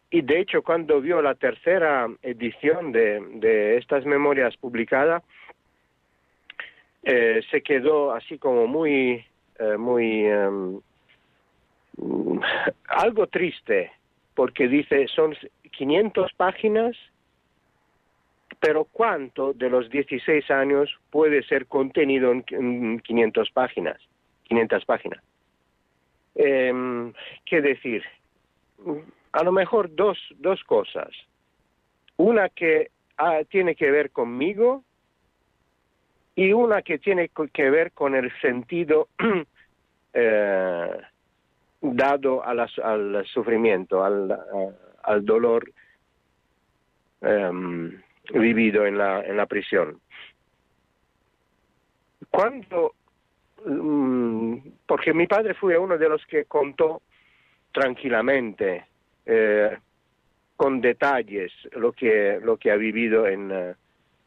[0.09, 5.23] y de hecho, cuando vio la tercera edición de, de estas memorias publicadas,
[7.03, 9.25] eh, se quedó así como muy
[9.59, 10.79] eh, muy em,
[12.87, 13.91] algo triste
[14.35, 15.35] porque dice son
[15.71, 16.95] 500 páginas,
[18.59, 23.97] pero ¿cuánto de los 16 años puede ser contenido en 500 páginas?
[24.43, 25.23] 500 páginas.
[26.35, 27.11] Eh,
[27.45, 28.03] ¿Qué decir?
[29.31, 31.09] A lo mejor dos, dos cosas.
[32.17, 34.83] Una que ah, tiene que ver conmigo
[36.35, 39.07] y una que tiene que ver con el sentido
[40.13, 41.01] eh,
[41.81, 44.37] dado al sufrimiento, al,
[45.03, 45.71] al dolor
[47.21, 48.01] em,
[48.33, 49.99] vivido en la, en la prisión.
[52.29, 52.93] Cuando,
[53.65, 57.01] mm, porque mi padre fue uno de los que contó
[57.71, 58.85] tranquilamente,
[59.25, 59.77] eh,
[60.55, 63.73] con detalles, lo que, lo que ha vivido en, eh,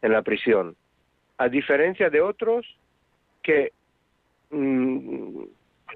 [0.03, 0.77] en la prisión,
[1.39, 2.67] a diferencia de otros
[3.43, 3.73] que
[4.51, 5.43] mm,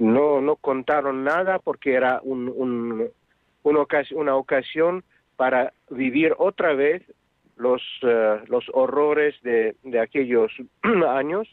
[0.01, 3.09] no, no contaron nada porque era un, un,
[3.63, 5.05] una, ocasión,
[5.37, 7.03] para vivir otra vez
[7.57, 10.53] los, eh, los horrores de, de aquellos
[11.09, 11.49] años.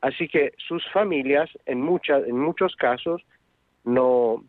[0.00, 3.22] Así que sus familias, en, muchas en muchos casos,
[3.84, 4.44] no,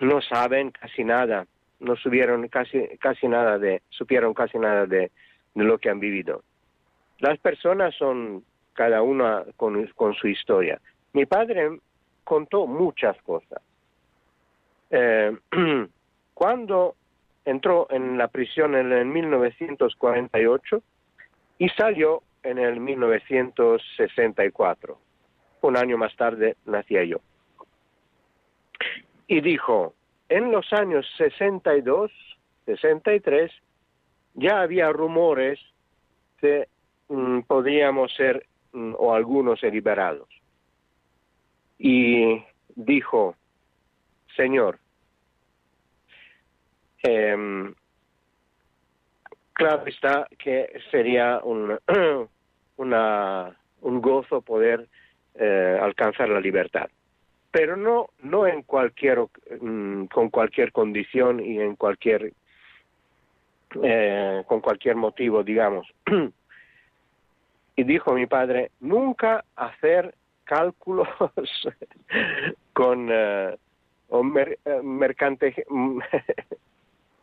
[0.00, 1.46] no saben casi nada,
[1.80, 5.10] no subieron casi, casi nada de, supieron casi nada de,
[5.54, 6.42] de lo que han vivido.
[7.18, 10.80] Las personas son cada una con, con su historia.
[11.12, 11.78] Mi padre
[12.24, 13.60] contó muchas cosas.
[14.90, 15.36] Eh,
[16.34, 16.96] cuando
[17.44, 20.82] entró en la prisión en el 1948
[21.58, 24.98] y salió en el 1964.
[25.60, 27.18] Un año más tarde nacía yo.
[29.26, 29.94] Y dijo,
[30.28, 32.10] en los años 62,
[32.66, 33.50] 63,
[34.34, 35.58] ya había rumores
[36.38, 36.68] que
[37.08, 40.28] mm, podíamos ser, mm, o algunos, liberados.
[41.78, 42.42] Y
[42.74, 43.36] dijo,
[44.36, 44.78] Señor,
[47.02, 47.74] eh,
[49.52, 51.78] claro está que sería un,
[52.76, 54.88] una, un gozo poder
[55.34, 56.88] eh, alcanzar la libertad,
[57.52, 59.20] pero no, no en cualquier,
[59.60, 62.32] mm, con cualquier condición y en cualquier,
[63.82, 65.86] eh, con cualquier motivo, digamos.
[67.76, 71.08] y dijo mi padre, nunca hacer cálculos
[72.72, 73.56] con eh,
[74.08, 75.54] o mercante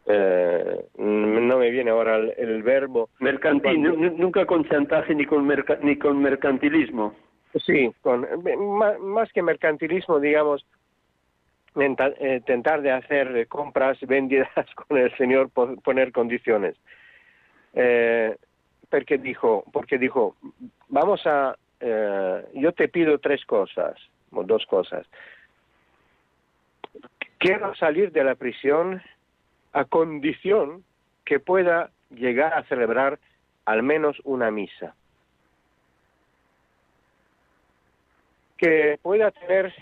[0.06, 3.10] eh, no me viene ahora el, verbo.
[3.20, 3.82] Mercantil,
[4.18, 5.48] nunca con chantaje ni con,
[5.82, 7.16] ni con mercantilismo.
[7.66, 8.28] Sí, con,
[9.02, 10.66] más, que mercantilismo, digamos,
[11.76, 14.50] eh, tentar de hacer compras vendidas
[14.88, 16.76] con el Señor, poner condiciones.
[17.74, 18.36] Eh,
[18.90, 20.36] porque dijo, porque dijo,
[20.88, 23.96] vamos a, eh, yo te pido tres cosas,
[24.32, 25.08] o dos cosas.
[27.38, 29.02] Quiero salir de la prisión
[29.74, 30.84] a condición
[31.26, 33.20] que pueda llegar a celebrar
[33.66, 34.96] al menos una misa.
[38.60, 39.74] Que pueda tener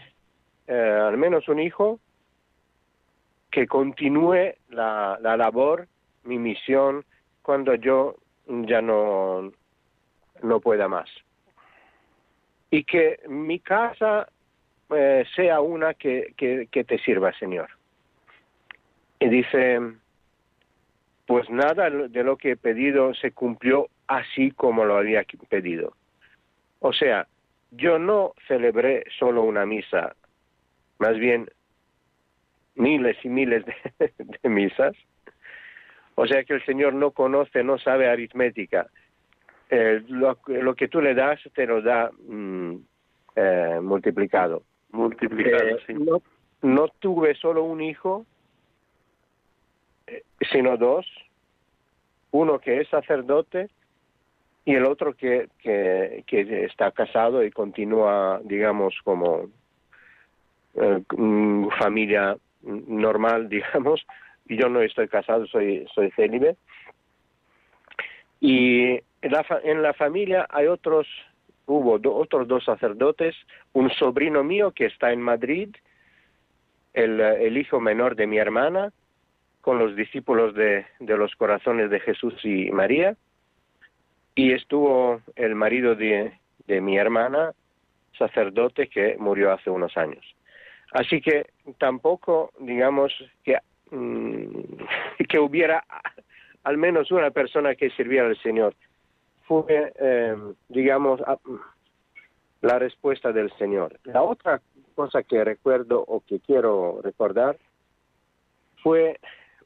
[0.68, 2.00] eh, al menos un hijo
[3.50, 5.88] que continúe la, la labor,
[6.24, 7.04] mi misión,
[7.42, 9.52] cuando yo ya no,
[10.44, 11.10] no pueda más.
[12.70, 14.28] Y que mi casa
[14.90, 17.70] eh, sea una que, que, que te sirva, Señor.
[19.20, 19.80] Y dice,
[21.26, 25.94] pues nada de lo que he pedido se cumplió así como lo había pedido.
[26.80, 27.28] O sea,
[27.72, 30.16] yo no celebré solo una misa,
[31.00, 31.50] más bien
[32.76, 33.66] miles y miles
[34.00, 34.96] de, misas.
[36.16, 38.88] O sea que el Señor no conoce, no sabe aritmética.
[39.70, 40.38] Eh, lo,
[40.76, 42.76] que tú le das te lo da mm,
[43.36, 44.64] eh, multiplicado.
[44.92, 45.94] Multiplicado, eh, sí.
[45.94, 46.22] No,
[46.62, 48.26] no tuve solo un hijo,
[50.52, 51.06] sino dos,
[52.32, 53.70] uno que es sacerdote
[54.68, 59.48] y el otro que, que, está casado y continúa, digamos, como
[60.76, 61.02] eh,
[61.80, 64.06] familia normal, digamos,
[64.44, 66.58] yo no estoy casado, soy, soy célibe.
[68.42, 68.90] Y
[69.22, 71.08] en la, en la familia hay otros,
[71.66, 73.38] hubo otros dos sacerdotes,
[73.72, 75.70] un sobrino mío que está en Madrid,
[76.94, 78.92] el, el hijo menor de mi hermana,
[79.62, 83.16] con los discípulos de, de los corazones de Jesús y María,
[84.38, 86.32] y estuvo el marido de,
[86.68, 87.54] de mi hermana,
[88.16, 90.24] sacerdote, que murió hace unos años.
[90.92, 91.48] Así que
[91.80, 93.12] tampoco, digamos,
[93.44, 93.58] que,
[93.90, 94.48] mm,
[95.28, 95.84] que hubiera
[96.64, 98.76] al menos una persona que sirviera al Señor.
[99.48, 100.36] Fue, eh,
[100.70, 101.20] digamos,
[102.62, 104.00] la respuesta del Señor.
[104.04, 104.62] La otra
[104.94, 107.58] cosa que recuerdo o que quiero recordar
[108.84, 109.20] fue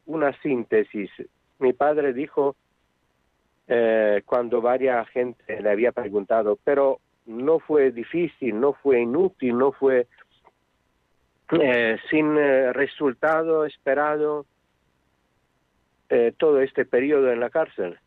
[0.06, 1.10] una síntesis.
[1.60, 2.56] Mi padre dijo
[3.74, 9.72] eh, cuando varias gente le había preguntado, pero no fue difícil, no fue inútil, no
[9.72, 10.08] fue
[11.54, 14.46] eh, sin eh, resultado esperado
[16.38, 17.98] todo este periodo en la cárcel.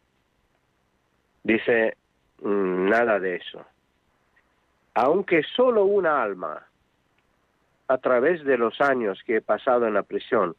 [1.42, 1.96] Dice,
[2.42, 3.64] mm, nada de eso.
[4.92, 6.66] Aunque solo una alma,
[7.88, 10.54] a través de los años que he pasado en la prisión,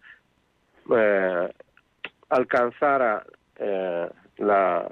[2.29, 3.23] alcanzara
[4.37, 4.87] la,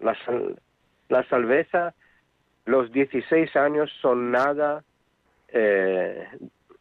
[0.00, 0.16] la,
[1.08, 1.94] la salveza,
[2.64, 4.82] los 16 años son nada
[5.48, 6.26] eh,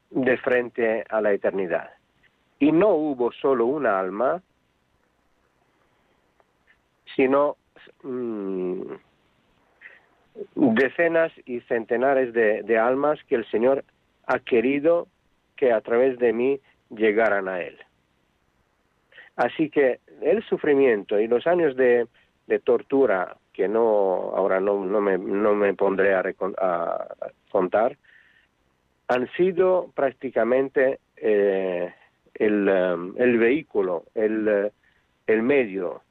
[0.09, 1.91] de frente a la eternidad.
[2.59, 4.41] Y no hubo solo una alma,
[7.15, 7.57] sino
[8.03, 8.81] mm,
[10.55, 13.83] decenas y centenares de, de, almas que el Señor
[14.25, 15.07] ha querido
[15.55, 16.59] que a través de mí
[16.89, 17.77] llegaran a Él.
[19.35, 22.07] Así que el sufrimiento y los años de,
[22.63, 26.23] tortura que no ahora no, no, me, no me pondré a,
[27.51, 27.97] contar
[29.07, 31.93] han sido prácticamente eh,
[32.33, 34.71] el, um, el, vehículo, el,
[35.27, 36.01] el medio,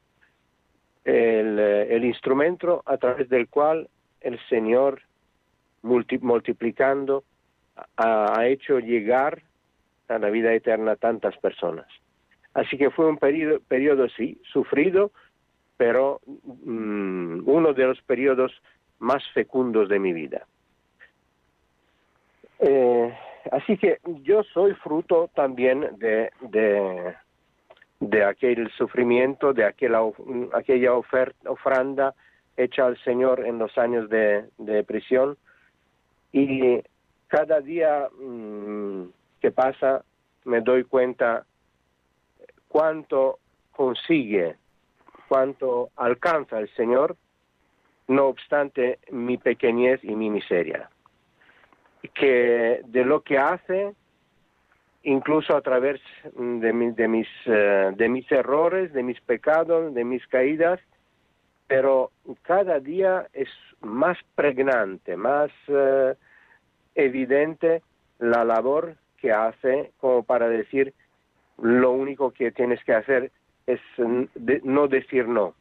[1.03, 3.89] el, el, instrumento a través del cual
[4.21, 5.01] el Señor,
[5.81, 7.23] multiplicando,
[7.97, 9.41] ha, ha, hecho llegar
[10.07, 11.87] a la vida eterna tantas personas.
[12.55, 15.11] Así que fue un periodo, periodo sí, sufrido,
[15.75, 18.51] pero mm, uno de los periodos
[18.99, 20.47] más fecundos de mi vida.
[22.59, 23.13] Eh,
[23.51, 26.31] así que yo soy fruto también de,
[27.99, 29.99] de, aquel sufrimiento, de aquella,
[30.53, 30.93] aquella
[32.55, 35.37] hecha al Señor en los años de, prisión.
[36.31, 36.81] Y
[37.27, 39.07] cada día mm,
[39.41, 40.05] que pasa
[40.45, 41.45] me doy cuenta
[42.75, 43.39] cuánto
[43.71, 44.57] consigue
[45.29, 47.15] cuanto alcanza el Señor,
[48.09, 50.89] no obstante mi pequeñez y mi miseria.
[52.13, 53.93] Que de lo que hace,
[55.03, 56.01] incluso a través
[56.33, 60.81] de, de, mis, eh, de mis errores, de mis pecados, de mis caídas,
[61.67, 62.11] pero
[62.41, 63.47] cada día es
[63.79, 66.13] más pregnante, más eh,
[66.93, 67.83] evidente
[68.19, 70.93] la labor que hace como para decir
[71.61, 73.31] lo único que tienes que hacer
[73.65, 75.55] es no decir no.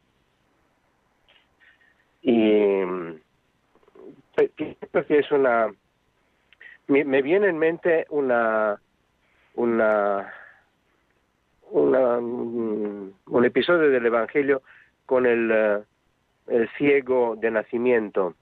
[2.22, 2.82] Y
[4.56, 5.72] pienso que es una...
[6.88, 8.80] Me, viene en mente una...
[9.54, 10.30] una
[11.74, 14.62] un episodio del Evangelio
[15.06, 15.82] con el, eh,
[16.46, 18.34] el ciego de nacimiento.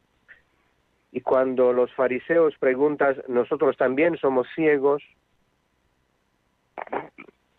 [1.13, 5.03] Y cuando los fariseos preguntan, nosotros también somos ciegos.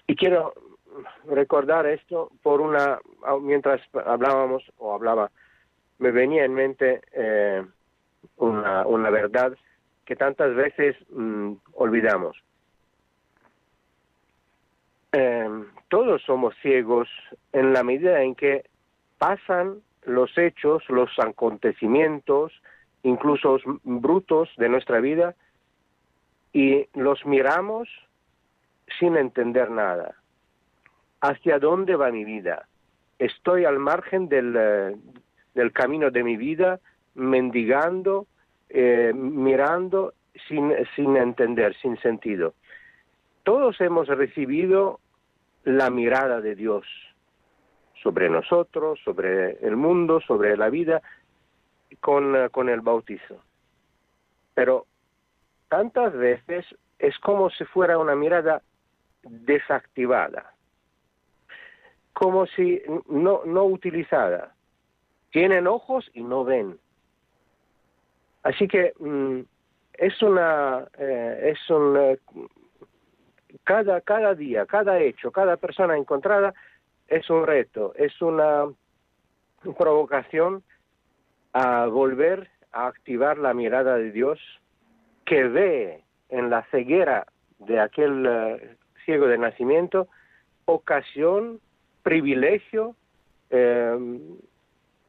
[0.07, 0.53] Y quiero
[1.25, 2.99] recordar esto por una,
[3.41, 5.31] mientras hablábamos o hablaba,
[5.99, 7.63] me venía en mente eh,
[8.37, 9.57] una, una verdad
[10.05, 12.37] que tantas veces mm, olvidamos.
[15.13, 17.07] Em, todos somos ciegos
[17.51, 18.65] en la medida en que
[19.17, 22.51] pasan los hechos, los acontecimientos,
[23.03, 25.35] incluso brutos de nuestra vida,
[26.51, 27.87] y los miramos
[28.99, 30.15] sin entender nada
[31.21, 32.67] hacia dónde va mi vida.
[33.17, 34.95] Estoy al margen del, eh,
[35.55, 36.79] del camino de mi vida,
[37.15, 38.27] mendigando,
[38.69, 40.13] eh, mirando
[40.47, 42.53] sin, sin entender, sin sentido.
[43.43, 44.99] Todos hemos recibido
[45.63, 46.85] la mirada de Dios
[48.01, 51.01] sobre nosotros, sobre el mundo, sobre la vida,
[52.01, 53.41] con, eh, con el bautizo.
[54.53, 54.87] Pero
[55.69, 56.65] tantas veces
[56.99, 58.61] es como si fuera una mirada
[59.23, 60.53] desactivada
[62.13, 64.53] como si no, no utilizada.
[65.31, 66.77] Tienen ojos y no ven.
[68.43, 69.39] Así que mm,
[69.95, 72.19] es una, eh, es un, eh,
[73.63, 76.53] cada, cada día, cada hecho, cada persona encontrada
[77.07, 78.65] es un reto, es una
[79.77, 80.63] provocación
[81.53, 84.39] a volver a activar la mirada de Dios
[85.25, 87.25] que ve en la ceguera
[87.59, 90.07] de aquel eh, ciego de nacimiento
[90.65, 91.59] ocasión
[92.03, 92.95] privilegio
[93.49, 94.19] eh,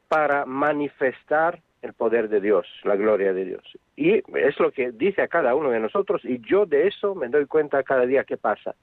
[0.07, 3.63] para manifestar el poder de Dios, la gloria de Dios.
[3.95, 7.27] Y es lo que dice a cada uno de nosotros y yo de eso me
[7.27, 8.75] doy cuenta cada día que pasa.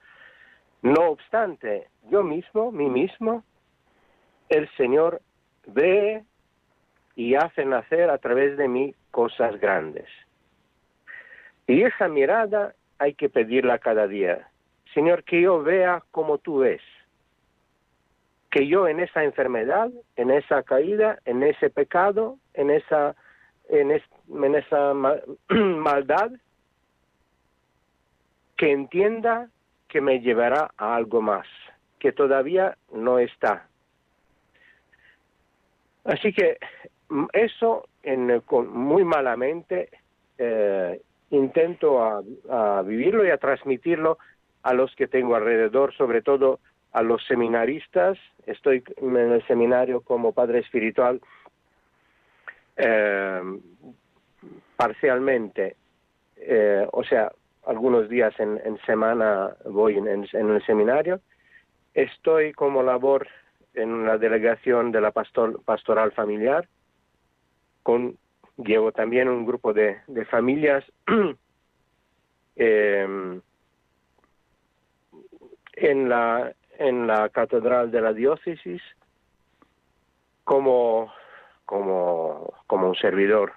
[0.83, 3.45] No obstante, yo mismo, mí mismo,
[4.49, 5.21] el Señor
[5.67, 6.25] ve
[7.15, 10.09] y hace nacer a través de mí cosas grandes.
[11.67, 14.49] Y esa mirada hay que pedirla cada día.
[14.95, 16.83] Señor, que yo vea como tú ves.
[18.51, 23.15] Que yo en esa enfermedad, en esa caída, en ese pecado, en esa,
[23.69, 23.91] en,
[24.55, 24.95] esa
[25.49, 26.31] maldad,
[28.57, 29.49] que entienda
[29.89, 31.47] que me llevará a algo más,
[31.99, 33.67] que todavía no está.
[36.05, 36.59] Así que
[37.09, 39.89] mm, eso en, muy malamente
[40.39, 44.19] eh, intento a, vivirlo y a transmitirlo
[44.63, 46.61] a los que tengo alrededor, sobre todo
[46.93, 48.19] a los seminaristas.
[48.47, 51.21] Estoy en el seminario como padre espiritual
[52.77, 53.43] eh,
[54.77, 55.77] parcialmente,
[56.37, 57.31] eh, o sea,
[57.67, 61.21] algunos días en, semana voy en, el seminario.
[61.95, 63.29] Estoy como labor
[63.75, 66.67] en la delegación de la pastoral familiar
[67.83, 68.17] con
[68.57, 70.01] llevo también un grupo de,
[70.31, 70.85] familias
[72.57, 73.41] em,
[75.83, 78.83] en la en la catedral de la diócesis
[80.45, 81.13] como
[81.65, 83.53] como como un servidor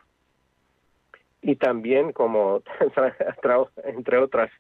[1.41, 2.61] y también como
[3.84, 4.51] entre otras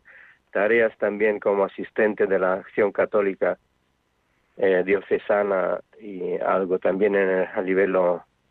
[0.51, 3.57] tareas también como asistente de la acción católica
[4.57, 7.93] eh, diocesana y algo también en a nivel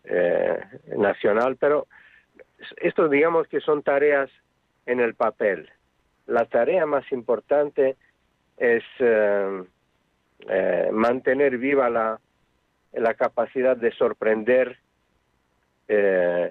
[0.05, 0.61] eh,
[0.99, 1.87] nacional, pero
[2.77, 4.31] esto digamos que son tareas
[4.85, 5.71] en el papel.
[6.27, 7.97] La tarea más importante
[8.57, 9.63] es eh,
[10.49, 12.19] eh, mantener viva la,
[12.93, 14.79] la capacidad de sorprender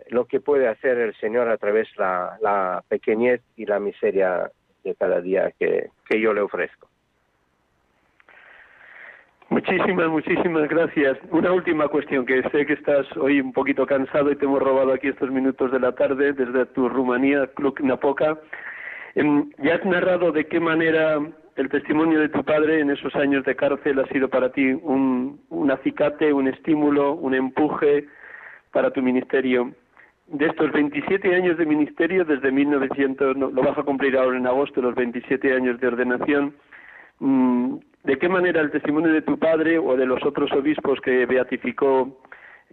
[0.10, 4.52] lo que puede hacer el Señor a través de la, la pequeñez y la miseria
[4.84, 5.90] de cada día que
[6.22, 6.88] yo le ofrezco.
[9.54, 11.16] Muchísimas, muchísimas gracias.
[11.30, 14.92] Una última cuestión, que sé que estás hoy un poquito cansado y te hemos robado
[14.92, 18.40] aquí estos minutos de la tarde desde tu Rumanía, Club Napoca.
[19.14, 21.20] Em, ya has narrado de qué manera
[21.56, 25.40] el testimonio de tu padre en esos años de cárcel ha sido para ti un,
[25.50, 28.08] un acicate, un estímulo, un empuje
[28.72, 29.72] para tu ministerio.
[30.28, 34.82] De estos 27 años de ministerio, desde 1900, lo vas a cumplir ahora en agosto,
[34.82, 36.56] los 27 años de ordenación,
[37.20, 41.26] mm, ¿De qué manera el testimonio de tu padre o de los otros obispos que
[41.26, 42.20] beatificó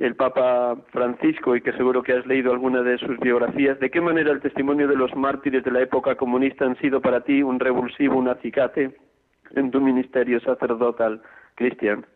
[0.01, 4.01] el Papa Francisco y que seguro que has leído alguna de sus biografías, ¿de qué
[4.01, 7.61] manera el testimonio de los mártires de la época comunista han sido para ti un
[7.61, 8.97] revulsivo, un acicate
[9.55, 11.21] en tu ministerio sacerdotal,
[11.55, 12.07] Cristian?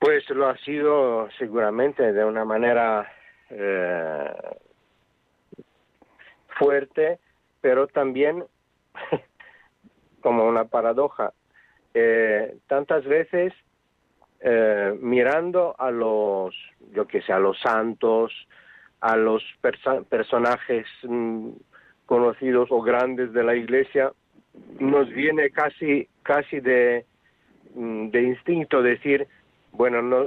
[0.00, 3.06] Pues lo ha sido seguramente de una manera
[3.50, 4.34] eh,
[6.58, 7.20] fuerte,
[7.60, 8.44] pero también
[10.20, 11.32] como una paradoja.
[11.94, 13.52] Eh, tantas veces
[14.40, 16.54] eh, mirando a los,
[16.92, 18.32] yo que sé, a los santos,
[19.00, 19.42] a los
[20.08, 21.50] personajes mm,
[22.06, 24.12] conocidos o grandes de la Iglesia,
[24.78, 27.04] nos viene casi, casi de,
[27.74, 29.26] mm, de instinto decir,
[29.72, 30.26] bueno, no,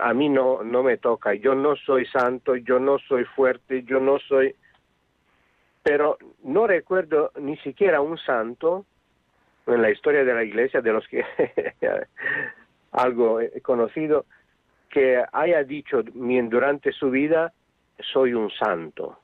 [0.00, 4.00] a mí no, no me toca, yo no soy santo, yo no soy fuerte, yo
[4.00, 4.54] no soy...
[5.82, 8.84] Pero no recuerdo ni siquiera un santo
[9.66, 11.24] en la historia de la iglesia, de los que
[12.92, 14.24] algo conocido,
[14.90, 17.52] que haya dicho durante su vida,
[18.12, 19.18] soy un santo,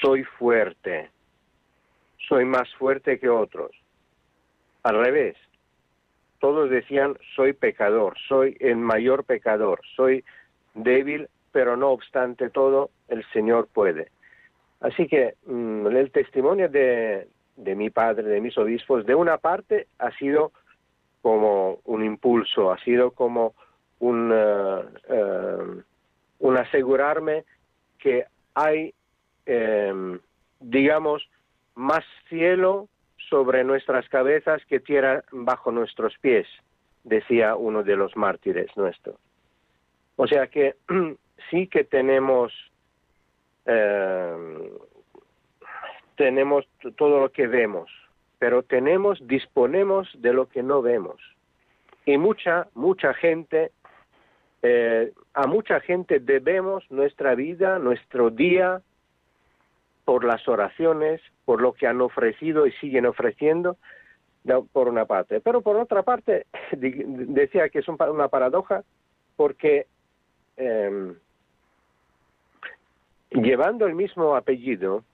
[0.00, 1.10] soy fuerte,
[2.28, 3.70] soy más fuerte que otros.
[4.82, 5.36] Al revés,
[6.38, 10.24] todos decían, soy pecador, soy el mayor pecador, soy
[10.74, 14.10] débil, pero no obstante todo, el Señor puede.
[14.80, 19.86] Así que mm, el testimonio de, de mi padre, de mis obispos, de una parte
[19.98, 20.52] ha sido
[21.22, 23.54] como un impulso, ha sido como
[23.98, 27.44] un, eh, eh, asegurarme
[27.98, 28.94] que hay,
[29.46, 30.18] eh,
[30.60, 31.28] digamos,
[31.74, 32.88] más cielo
[33.28, 36.46] sobre nuestras cabezas que tierra bajo nuestros pies,
[37.04, 39.16] decía uno de los mártires nuestros.
[40.16, 40.76] O sea que
[41.50, 42.52] sí que tenemos
[46.16, 46.66] tenemos
[46.96, 47.88] todo lo que vemos,
[48.40, 51.20] pero tenemos, disponemos de lo que no vemos.
[52.06, 53.70] Y mucha, mucha gente,
[54.62, 58.80] eh, a mucha gente debemos nuestra vida, nuestro día,
[60.06, 63.76] por las oraciones, por lo que han ofrecido y siguen ofreciendo,
[64.72, 65.40] por una parte.
[65.40, 68.84] Pero por otra parte, decía que es una paradoja,
[69.36, 69.86] porque
[70.56, 71.14] em,
[73.32, 75.04] llevando el mismo apellido,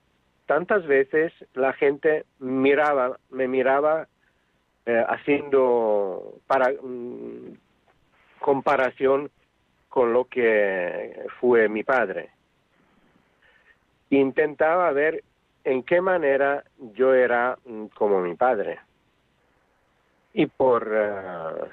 [0.46, 4.08] tantas veces la gente miraba, me miraba
[4.86, 7.58] eh, haciendo para mm,
[8.38, 9.30] comparación
[9.88, 12.30] con lo que fue mi padre.
[14.10, 15.24] intentaba ver
[15.64, 16.62] en qué manera
[16.94, 18.78] yo era mm, como mi padre.
[20.32, 21.70] Y por, eh,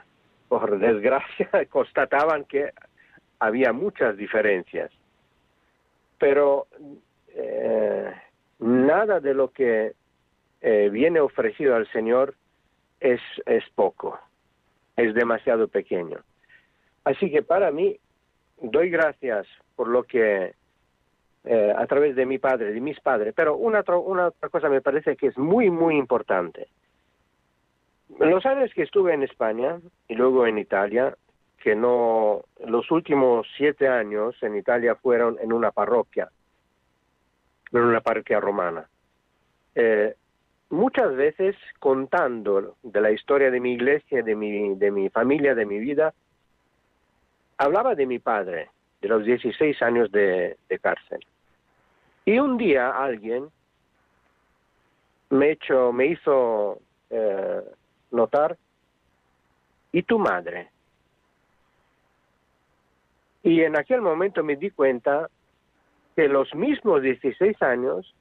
[0.48, 2.72] por desgracia constataban que
[3.40, 4.90] había muchas diferencias.
[6.18, 6.68] Pero
[7.36, 8.14] eh,
[8.64, 9.94] nada de lo que
[10.62, 12.36] eh, viene ofrecido al Señor
[13.00, 14.20] es, es poco,
[14.96, 16.20] es demasiado pequeño.
[17.04, 18.00] Así que para mí,
[18.62, 19.46] doy gracias
[19.76, 20.54] por lo que
[21.44, 24.82] eh, a través de mi padre, de mis padres, pero una, una otra cosa me
[24.82, 26.68] parece que es muy, muy importante.
[28.20, 31.18] Los años que estuve en España y luego en Italia,
[31.62, 36.30] que no, los últimos siete años en Italia fueron en una parroquia,
[37.80, 38.88] en una parroquia romana.
[39.76, 40.16] Eh,
[40.70, 45.66] muchas veces contando de la historia de mi iglesia, de mi, de mi familia, de
[45.66, 46.14] mi vida,
[47.58, 48.70] hablaba de mi padre,
[49.02, 51.26] de los 16 años de, cárcel.
[52.26, 53.50] Y un día alguien
[55.30, 57.62] me, hecho, me hizo eh,
[58.12, 58.58] notar,
[59.92, 60.70] ¿y tu madre?
[63.44, 65.30] Y en aquel momento me di cuenta
[66.16, 68.14] que los mismos 16 años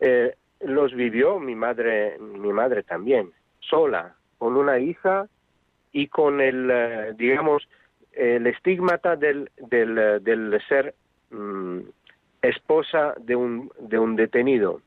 [0.00, 5.28] eh, los vivió mi madre, mi madre también, sola, con una hija
[5.92, 7.68] y con el, eh, digamos,
[8.12, 10.94] el estigmata del, del, eh, ser
[11.30, 11.80] mm,
[12.42, 14.80] esposa de un, de un detenido,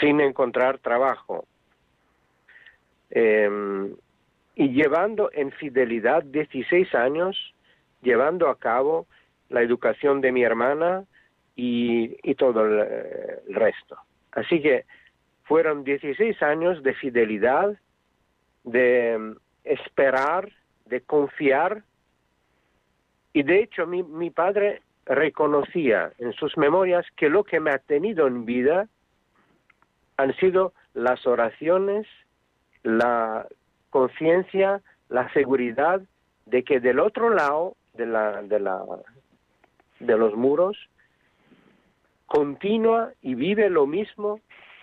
[0.00, 1.46] sin encontrar trabajo,
[3.10, 3.94] em,
[4.54, 7.54] y llevando en fidelidad 16 años,
[8.02, 9.06] llevando a cabo
[9.48, 11.04] la educación de mi hermana
[11.56, 13.98] y, y todo el resto.
[14.32, 14.84] Así que
[15.44, 17.76] fueron 16 años de fidelidad,
[18.64, 20.50] de mm, esperar,
[20.86, 21.82] de confiar.
[23.32, 27.78] Y de hecho mi, mi padre reconocía en sus memorias que lo que me ha
[27.78, 28.88] tenido en vida
[30.18, 32.06] han sido las oraciones,
[32.82, 33.46] la
[33.90, 36.02] conciencia, la seguridad
[36.46, 38.84] de que del otro lado de, la, de, la,
[40.00, 40.76] de los muros
[42.26, 44.40] continúa y vive lo mismo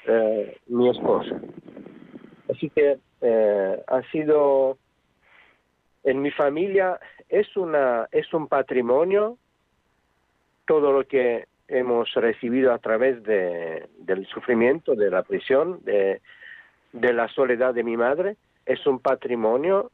[0.07, 1.39] eh, mi esposa.
[2.51, 4.78] Así que eh, ha sido
[6.03, 6.99] en mi familia
[7.30, 9.38] es una es un patrimonio
[10.66, 16.22] todo lo que hemos recibido a través de, del sufrimiento, de la prisión, de,
[16.93, 19.91] de la soledad de mi madre, es un patrimonio,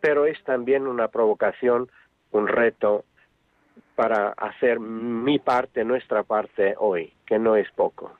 [0.00, 1.90] pero es también una provocación,
[2.32, 3.04] un reto
[3.96, 8.12] para hacer mi parte, nuestra parte hoy, que no es poco.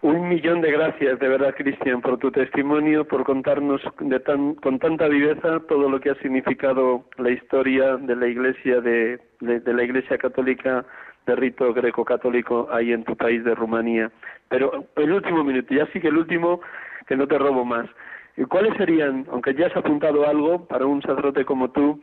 [0.00, 3.80] Un millón de gracias, de verdad, Cristian, por tu testimonio, por contarnos
[4.62, 9.74] con tanta viveza todo lo que ha significado la historia de la Iglesia de, de,
[9.74, 10.84] la Iglesia Católica
[11.26, 14.10] de rito greco-católico ahí en tu país de Rumanía.
[14.48, 16.60] Pero el último minuto, ya sí que el último,
[17.08, 17.88] que no te robo más.
[18.48, 22.00] ¿Cuáles serían, aunque ya has apuntado algo para un sacerdote como tú,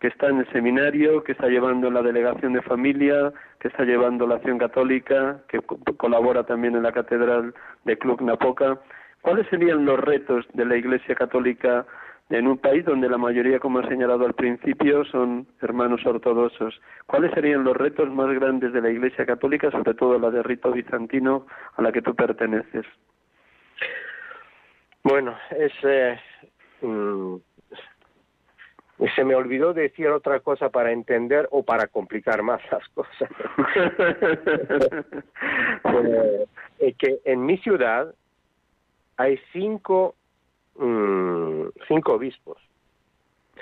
[0.00, 4.26] que está en el seminario, que está llevando la delegación de familia, que está llevando
[4.26, 5.60] la acción católica, que
[5.96, 8.78] colabora también en la catedral de Club Napoca.
[9.22, 11.86] ¿Cuáles serían los retos de la Iglesia Católica
[12.28, 16.80] en un país donde la mayoría, como he señalado al principio, son hermanos ortodoxos?
[17.06, 20.70] ¿Cuáles serían los retos más grandes de la Iglesia Católica, sobre todo la de rito
[20.72, 22.84] bizantino a la que tú perteneces?
[25.02, 26.18] Bueno, es eh,
[26.82, 27.36] mm,
[29.14, 33.30] se me olvidó decir otra cosa para entender o para complicar más las cosas.
[36.78, 38.14] eh, que en mi ciudad
[39.16, 40.14] hay cinco,
[40.76, 42.58] mm, cinco obispos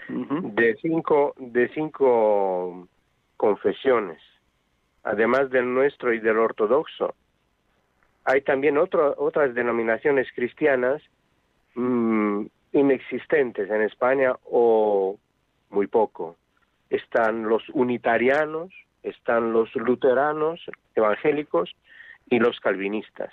[0.08, 2.88] de cinco de cinco
[3.36, 4.20] confesiones,
[5.02, 7.14] además del nuestro y del ortodoxo.
[8.24, 11.02] Hay también otro, otras denominaciones cristianas
[11.74, 15.18] mm, inexistentes en España o
[15.74, 16.36] muy poco.
[16.88, 18.70] Están los unitarianos,
[19.02, 20.60] están los luteranos
[20.94, 21.74] evangélicos
[22.30, 23.32] y los calvinistas,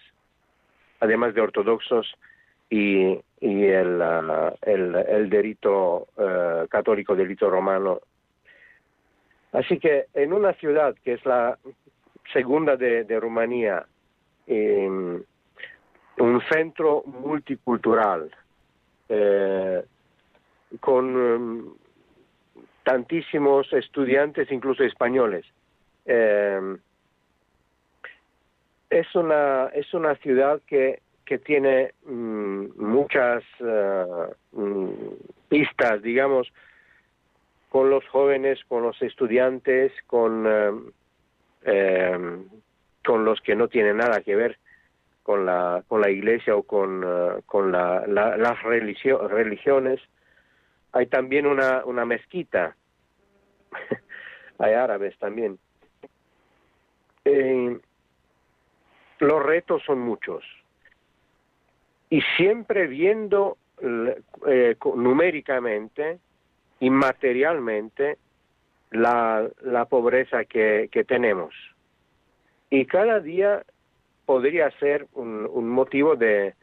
[1.00, 2.14] además de ortodoxos
[2.70, 8.02] y, y el, uh, el, el, delito uh, católico, delito romano.
[9.54, 11.58] Así que en una ciudad que es la
[12.34, 13.86] segunda de, de Rumanía,
[14.48, 14.88] eh,
[16.18, 18.32] un centro multicultural,
[19.10, 19.84] eh,
[20.80, 21.74] con um,
[22.84, 25.46] tantísimos estudiantes, incluso españoles.
[26.06, 26.78] Eh,
[28.90, 31.00] es una es una ciudad que
[31.32, 35.16] que tiene mm, muchas uh,
[35.48, 36.52] pistas, digamos,
[37.70, 40.44] con los jóvenes, con los estudiantes, con,
[43.06, 44.58] con los que no tienen nada que ver
[45.24, 47.02] con la, con la iglesia o con,
[47.46, 50.02] con la, las religiones.
[50.94, 52.76] Hay también una, una mezquita,
[54.60, 55.58] hay árabes también.
[57.26, 57.80] Eh,
[59.20, 60.44] los retos son muchos.
[62.10, 63.58] Y siempre viendo
[64.48, 66.20] eh, numéricamente
[66.80, 68.18] y materialmente
[68.92, 71.54] la, la pobreza que, que, tenemos.
[72.70, 73.64] Y cada día
[74.26, 76.56] podría ser un, un motivo de,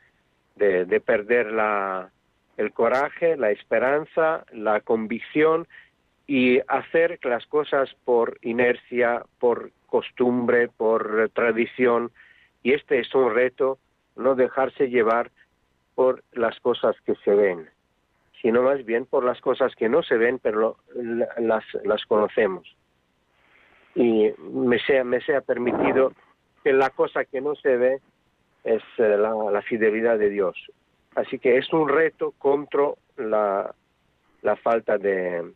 [0.56, 2.10] de, de, perder la,
[2.58, 5.66] el coraje, la esperanza, la convicción
[6.26, 12.10] y hacer las cosas por inercia, por costumbre, por tradición,
[12.62, 13.78] y este es un reto,
[14.16, 15.30] no dejarse llevar
[15.94, 17.70] por las cosas que se ven,
[18.42, 20.76] sino más bien por las cosas que no se ven, pero
[21.38, 22.76] las, las conocemos.
[23.94, 26.12] Y me sea, me sea permitido
[26.62, 28.00] que la cosa que no se ve
[28.64, 30.56] es eh, la, fidelidad de Dios.
[31.18, 33.74] Así que es un reto contra la,
[34.42, 35.50] la falta de,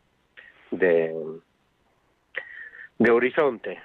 [0.73, 1.15] de,
[3.09, 3.81] horizonte.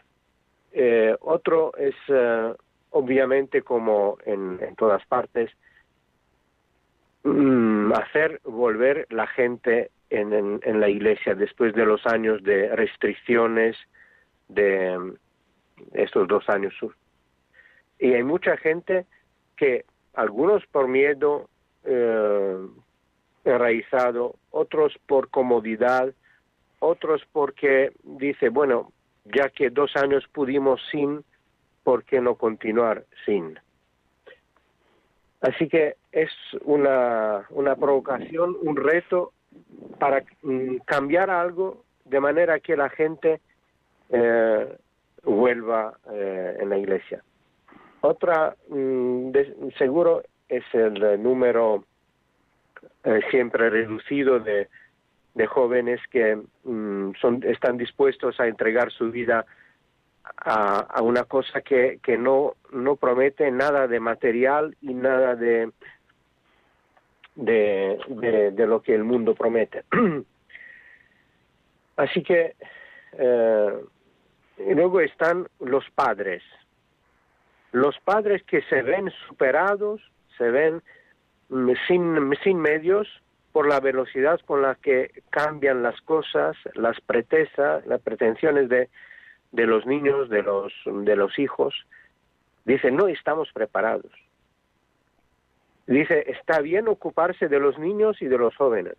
[0.72, 2.54] Eh, otro es, eh,
[2.90, 5.52] obviamente, como en, todas partes,
[7.24, 13.78] mm, hacer volver la gente en, en, la iglesia después de los años de restricciones
[14.48, 15.14] de
[15.94, 16.74] estos dos años.
[18.00, 19.06] Y hay mucha gente
[19.56, 21.48] que, algunos por miedo
[21.84, 22.58] eh,
[23.46, 26.14] enraizado, otros por comodidad,
[26.80, 28.92] otros porque dice, bueno,
[29.26, 31.24] ya que dos años pudimos sin,
[31.84, 33.60] ¿por qué no continuar sin?
[35.42, 36.32] Así que es
[36.64, 39.34] una, una provocación, un reto
[40.00, 43.40] para mm, cambiar algo de manera que la gente
[44.10, 44.78] eh,
[45.24, 47.24] vuelva eh, en la iglesia.
[48.02, 49.32] Otra, mm,
[49.78, 51.86] seguro, es el número
[53.04, 54.68] eh, siempre reducido de
[55.38, 59.46] de jóvenes que mm, son, están dispuestos a entregar su vida
[60.36, 65.72] a, una cosa que, que no, no promete nada de material y nada de,
[67.36, 69.84] de, de, lo que el mundo promete.
[71.96, 72.56] Así que
[73.14, 73.74] eh,
[74.58, 76.44] luego están los padres.
[77.72, 80.02] Los padres que se ven superados,
[80.38, 80.82] se ven
[81.88, 83.08] sin, sin medios,
[83.52, 88.90] por la velocidad con la que cambian las cosas, las pretesas, las pretensiones de,
[89.52, 91.74] de los niños, de los, de los hijos.
[92.66, 94.12] Dice, no estamos preparados.
[95.88, 98.96] Dice, está bien ocuparse de los niños y de los jóvenes,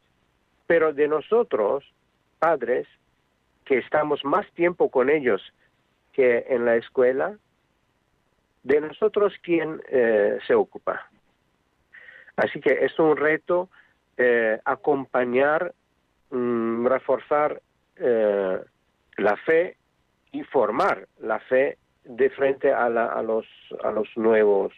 [0.66, 1.84] pero de nosotros,
[2.39, 2.89] padres,
[3.64, 5.41] que estamos más tiempo con ellos
[6.14, 7.36] que en la escuela,
[8.64, 11.09] de nosotros quién eh, se ocupa.
[12.39, 13.68] Así que es un reto
[14.16, 15.74] eh, acompañar,
[16.30, 17.61] mm, reforzar
[17.97, 18.59] eh,
[19.16, 19.76] la fe
[20.32, 23.45] y formar la fe de frente a, a los
[23.82, 24.72] a los nuevos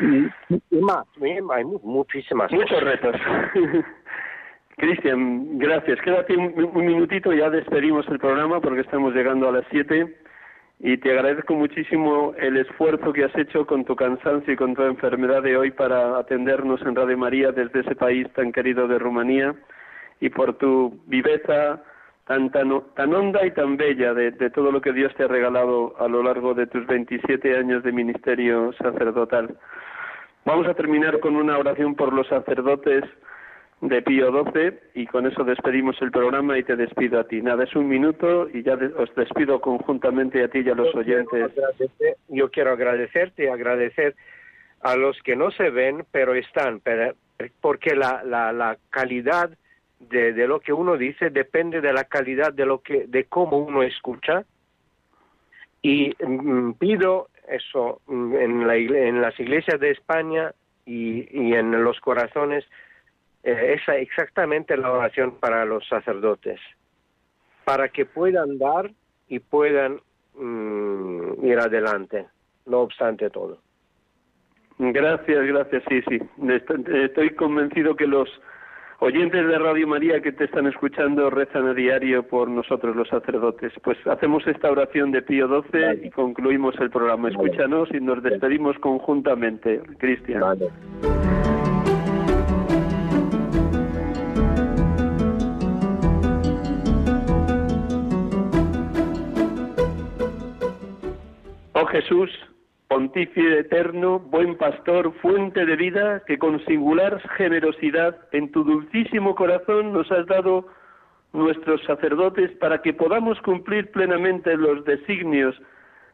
[0.00, 3.16] y, más, hay muchísimas muchos retos.
[4.76, 6.00] Cristian, gracias.
[6.02, 10.18] Quédate un, un, minutito, ya despedimos el programa porque estamos llegando a las siete
[10.78, 14.82] y te agradezco muchísimo el esfuerzo que has hecho con tu cansancio y con tu
[14.82, 19.54] enfermedad de hoy para atendernos en Radio María desde ese país tan querido de Rumanía
[20.20, 21.82] y por tu viveza
[22.26, 25.28] tan, tan, tan honda y tan bella de, de, todo lo que Dios te ha
[25.28, 29.56] regalado a lo largo de tus 27 años de ministerio sacerdotal.
[30.44, 33.04] Vamos a terminar con una oración por los sacerdotes
[33.80, 37.42] de Pío XII y con eso despedimos el programa y te despido a ti.
[37.42, 41.52] Nada, es un minuto y ya os despido conjuntamente a ti y a los oyentes.
[42.28, 44.14] yo quiero agradecerte y agradecer
[44.80, 46.80] a los que no se ven pero están,
[47.60, 49.50] porque la, la, la calidad
[50.00, 53.58] de, de, lo que uno dice depende de la calidad de lo que de cómo
[53.58, 54.44] uno escucha
[55.80, 60.52] y mm, pido eso mm, en, la, en las iglesias de España
[60.84, 62.64] y, y en los corazones
[63.46, 66.58] eh, es exactamente la oración para los sacerdotes,
[67.64, 68.90] para que puedan dar
[69.28, 70.00] y puedan
[70.34, 72.26] mm, ir adelante,
[72.66, 73.58] no obstante todo.
[74.78, 76.20] Gracias, gracias, sí, sí.
[77.04, 78.28] Estoy convencido que los
[78.98, 83.72] oyentes de Radio María que te están escuchando rezan a diario por nosotros los sacerdotes.
[83.84, 87.28] Pues hacemos esta oración de Pío XII y concluimos el programa.
[87.28, 90.42] Escúchanos y nos despedimos conjuntamente, Cristian.
[101.96, 102.30] Jesús,
[102.88, 109.94] pontífice eterno, buen pastor, fuente de vida, que con singular generosidad en tu dulcísimo corazón
[109.94, 110.68] nos has dado
[111.32, 115.56] nuestros sacerdotes para que podamos cumplir plenamente los designios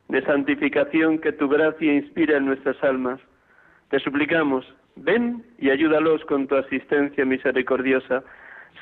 [0.07, 3.19] de santificación que tu gracia inspira en nuestras almas.
[3.91, 4.65] Te suplicamos,
[4.95, 8.23] ven y ayúdalos con tu asistencia misericordiosa.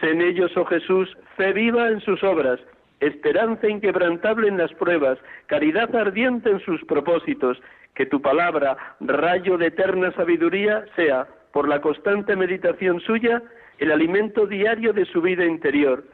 [0.02, 2.60] Sé en ellos, oh Jesús, fe viva en sus obras,
[3.00, 7.60] esperanza inquebrantable en las pruebas, caridad ardiente en sus propósitos,
[7.94, 13.42] que tu palabra, rayo de eterna sabiduría, sea, por la constante meditación suya,
[13.78, 16.04] el alimento diario de su vida interior,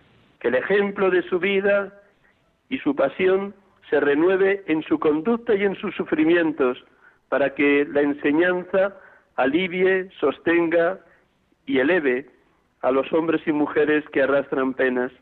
[0.41, 1.93] que el ejemplo de su vida
[2.69, 3.55] y su pasión
[3.91, 6.83] se renueve en su conducta y en sus sufrimientos,
[7.29, 8.97] para que la enseñanza
[9.37, 10.99] alivie, sostenga
[11.67, 12.27] y eleve
[12.83, 15.13] a los hombres y mujeres que arrastran penas.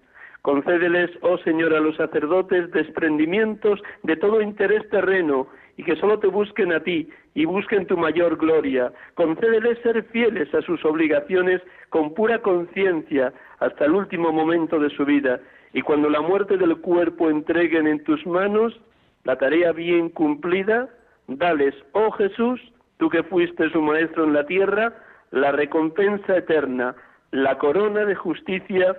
[0.45, 5.47] Concédeles, oh Señor, a los sacerdotes desprendimientos de todo interés terreno
[5.79, 8.93] y que solo te busquen a ti y busquen tu mayor gloria.
[9.15, 15.07] Concédeles ser fieles a sus obligaciones con pura conciencia hasta el último momento de su
[15.07, 15.41] vida
[15.73, 18.79] y cuando la muerte del cuerpo entreguen en tus manos
[19.25, 20.91] la tarea bien cumplida,
[21.27, 22.61] dales, oh Jesús,
[22.99, 24.93] tú que fuiste su maestro en la tierra,
[25.31, 26.95] la recompensa eterna,
[27.31, 28.95] la corona de justicia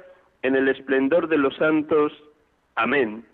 [0.45, 2.11] en el esplendor de los santos.
[2.75, 3.25] Amén.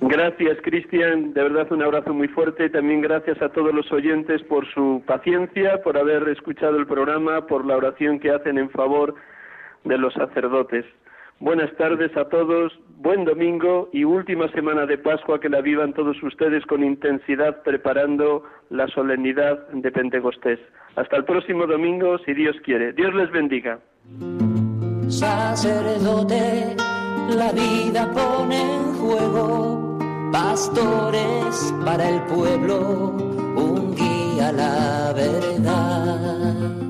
[0.00, 1.32] Gracias, Cristian.
[1.34, 2.68] De verdad, un abrazo muy fuerte.
[2.68, 7.64] También gracias a todos los oyentes por su paciencia, por haber escuchado el programa, por
[7.64, 9.14] la oración que hacen en favor
[9.84, 10.84] de los sacerdotes.
[11.40, 16.22] Buenas tardes a todos, buen domingo y última semana de Pascua que la vivan todos
[16.22, 20.60] ustedes con intensidad preparando la solemnidad de Pentecostés.
[20.96, 22.92] Hasta el próximo domingo, si Dios quiere.
[22.92, 23.78] Dios les bendiga.
[25.08, 26.76] Sacerdote,
[27.34, 29.98] la vida pone en juego,
[30.30, 33.16] pastores para el pueblo,
[33.56, 36.89] un guía a la verdad.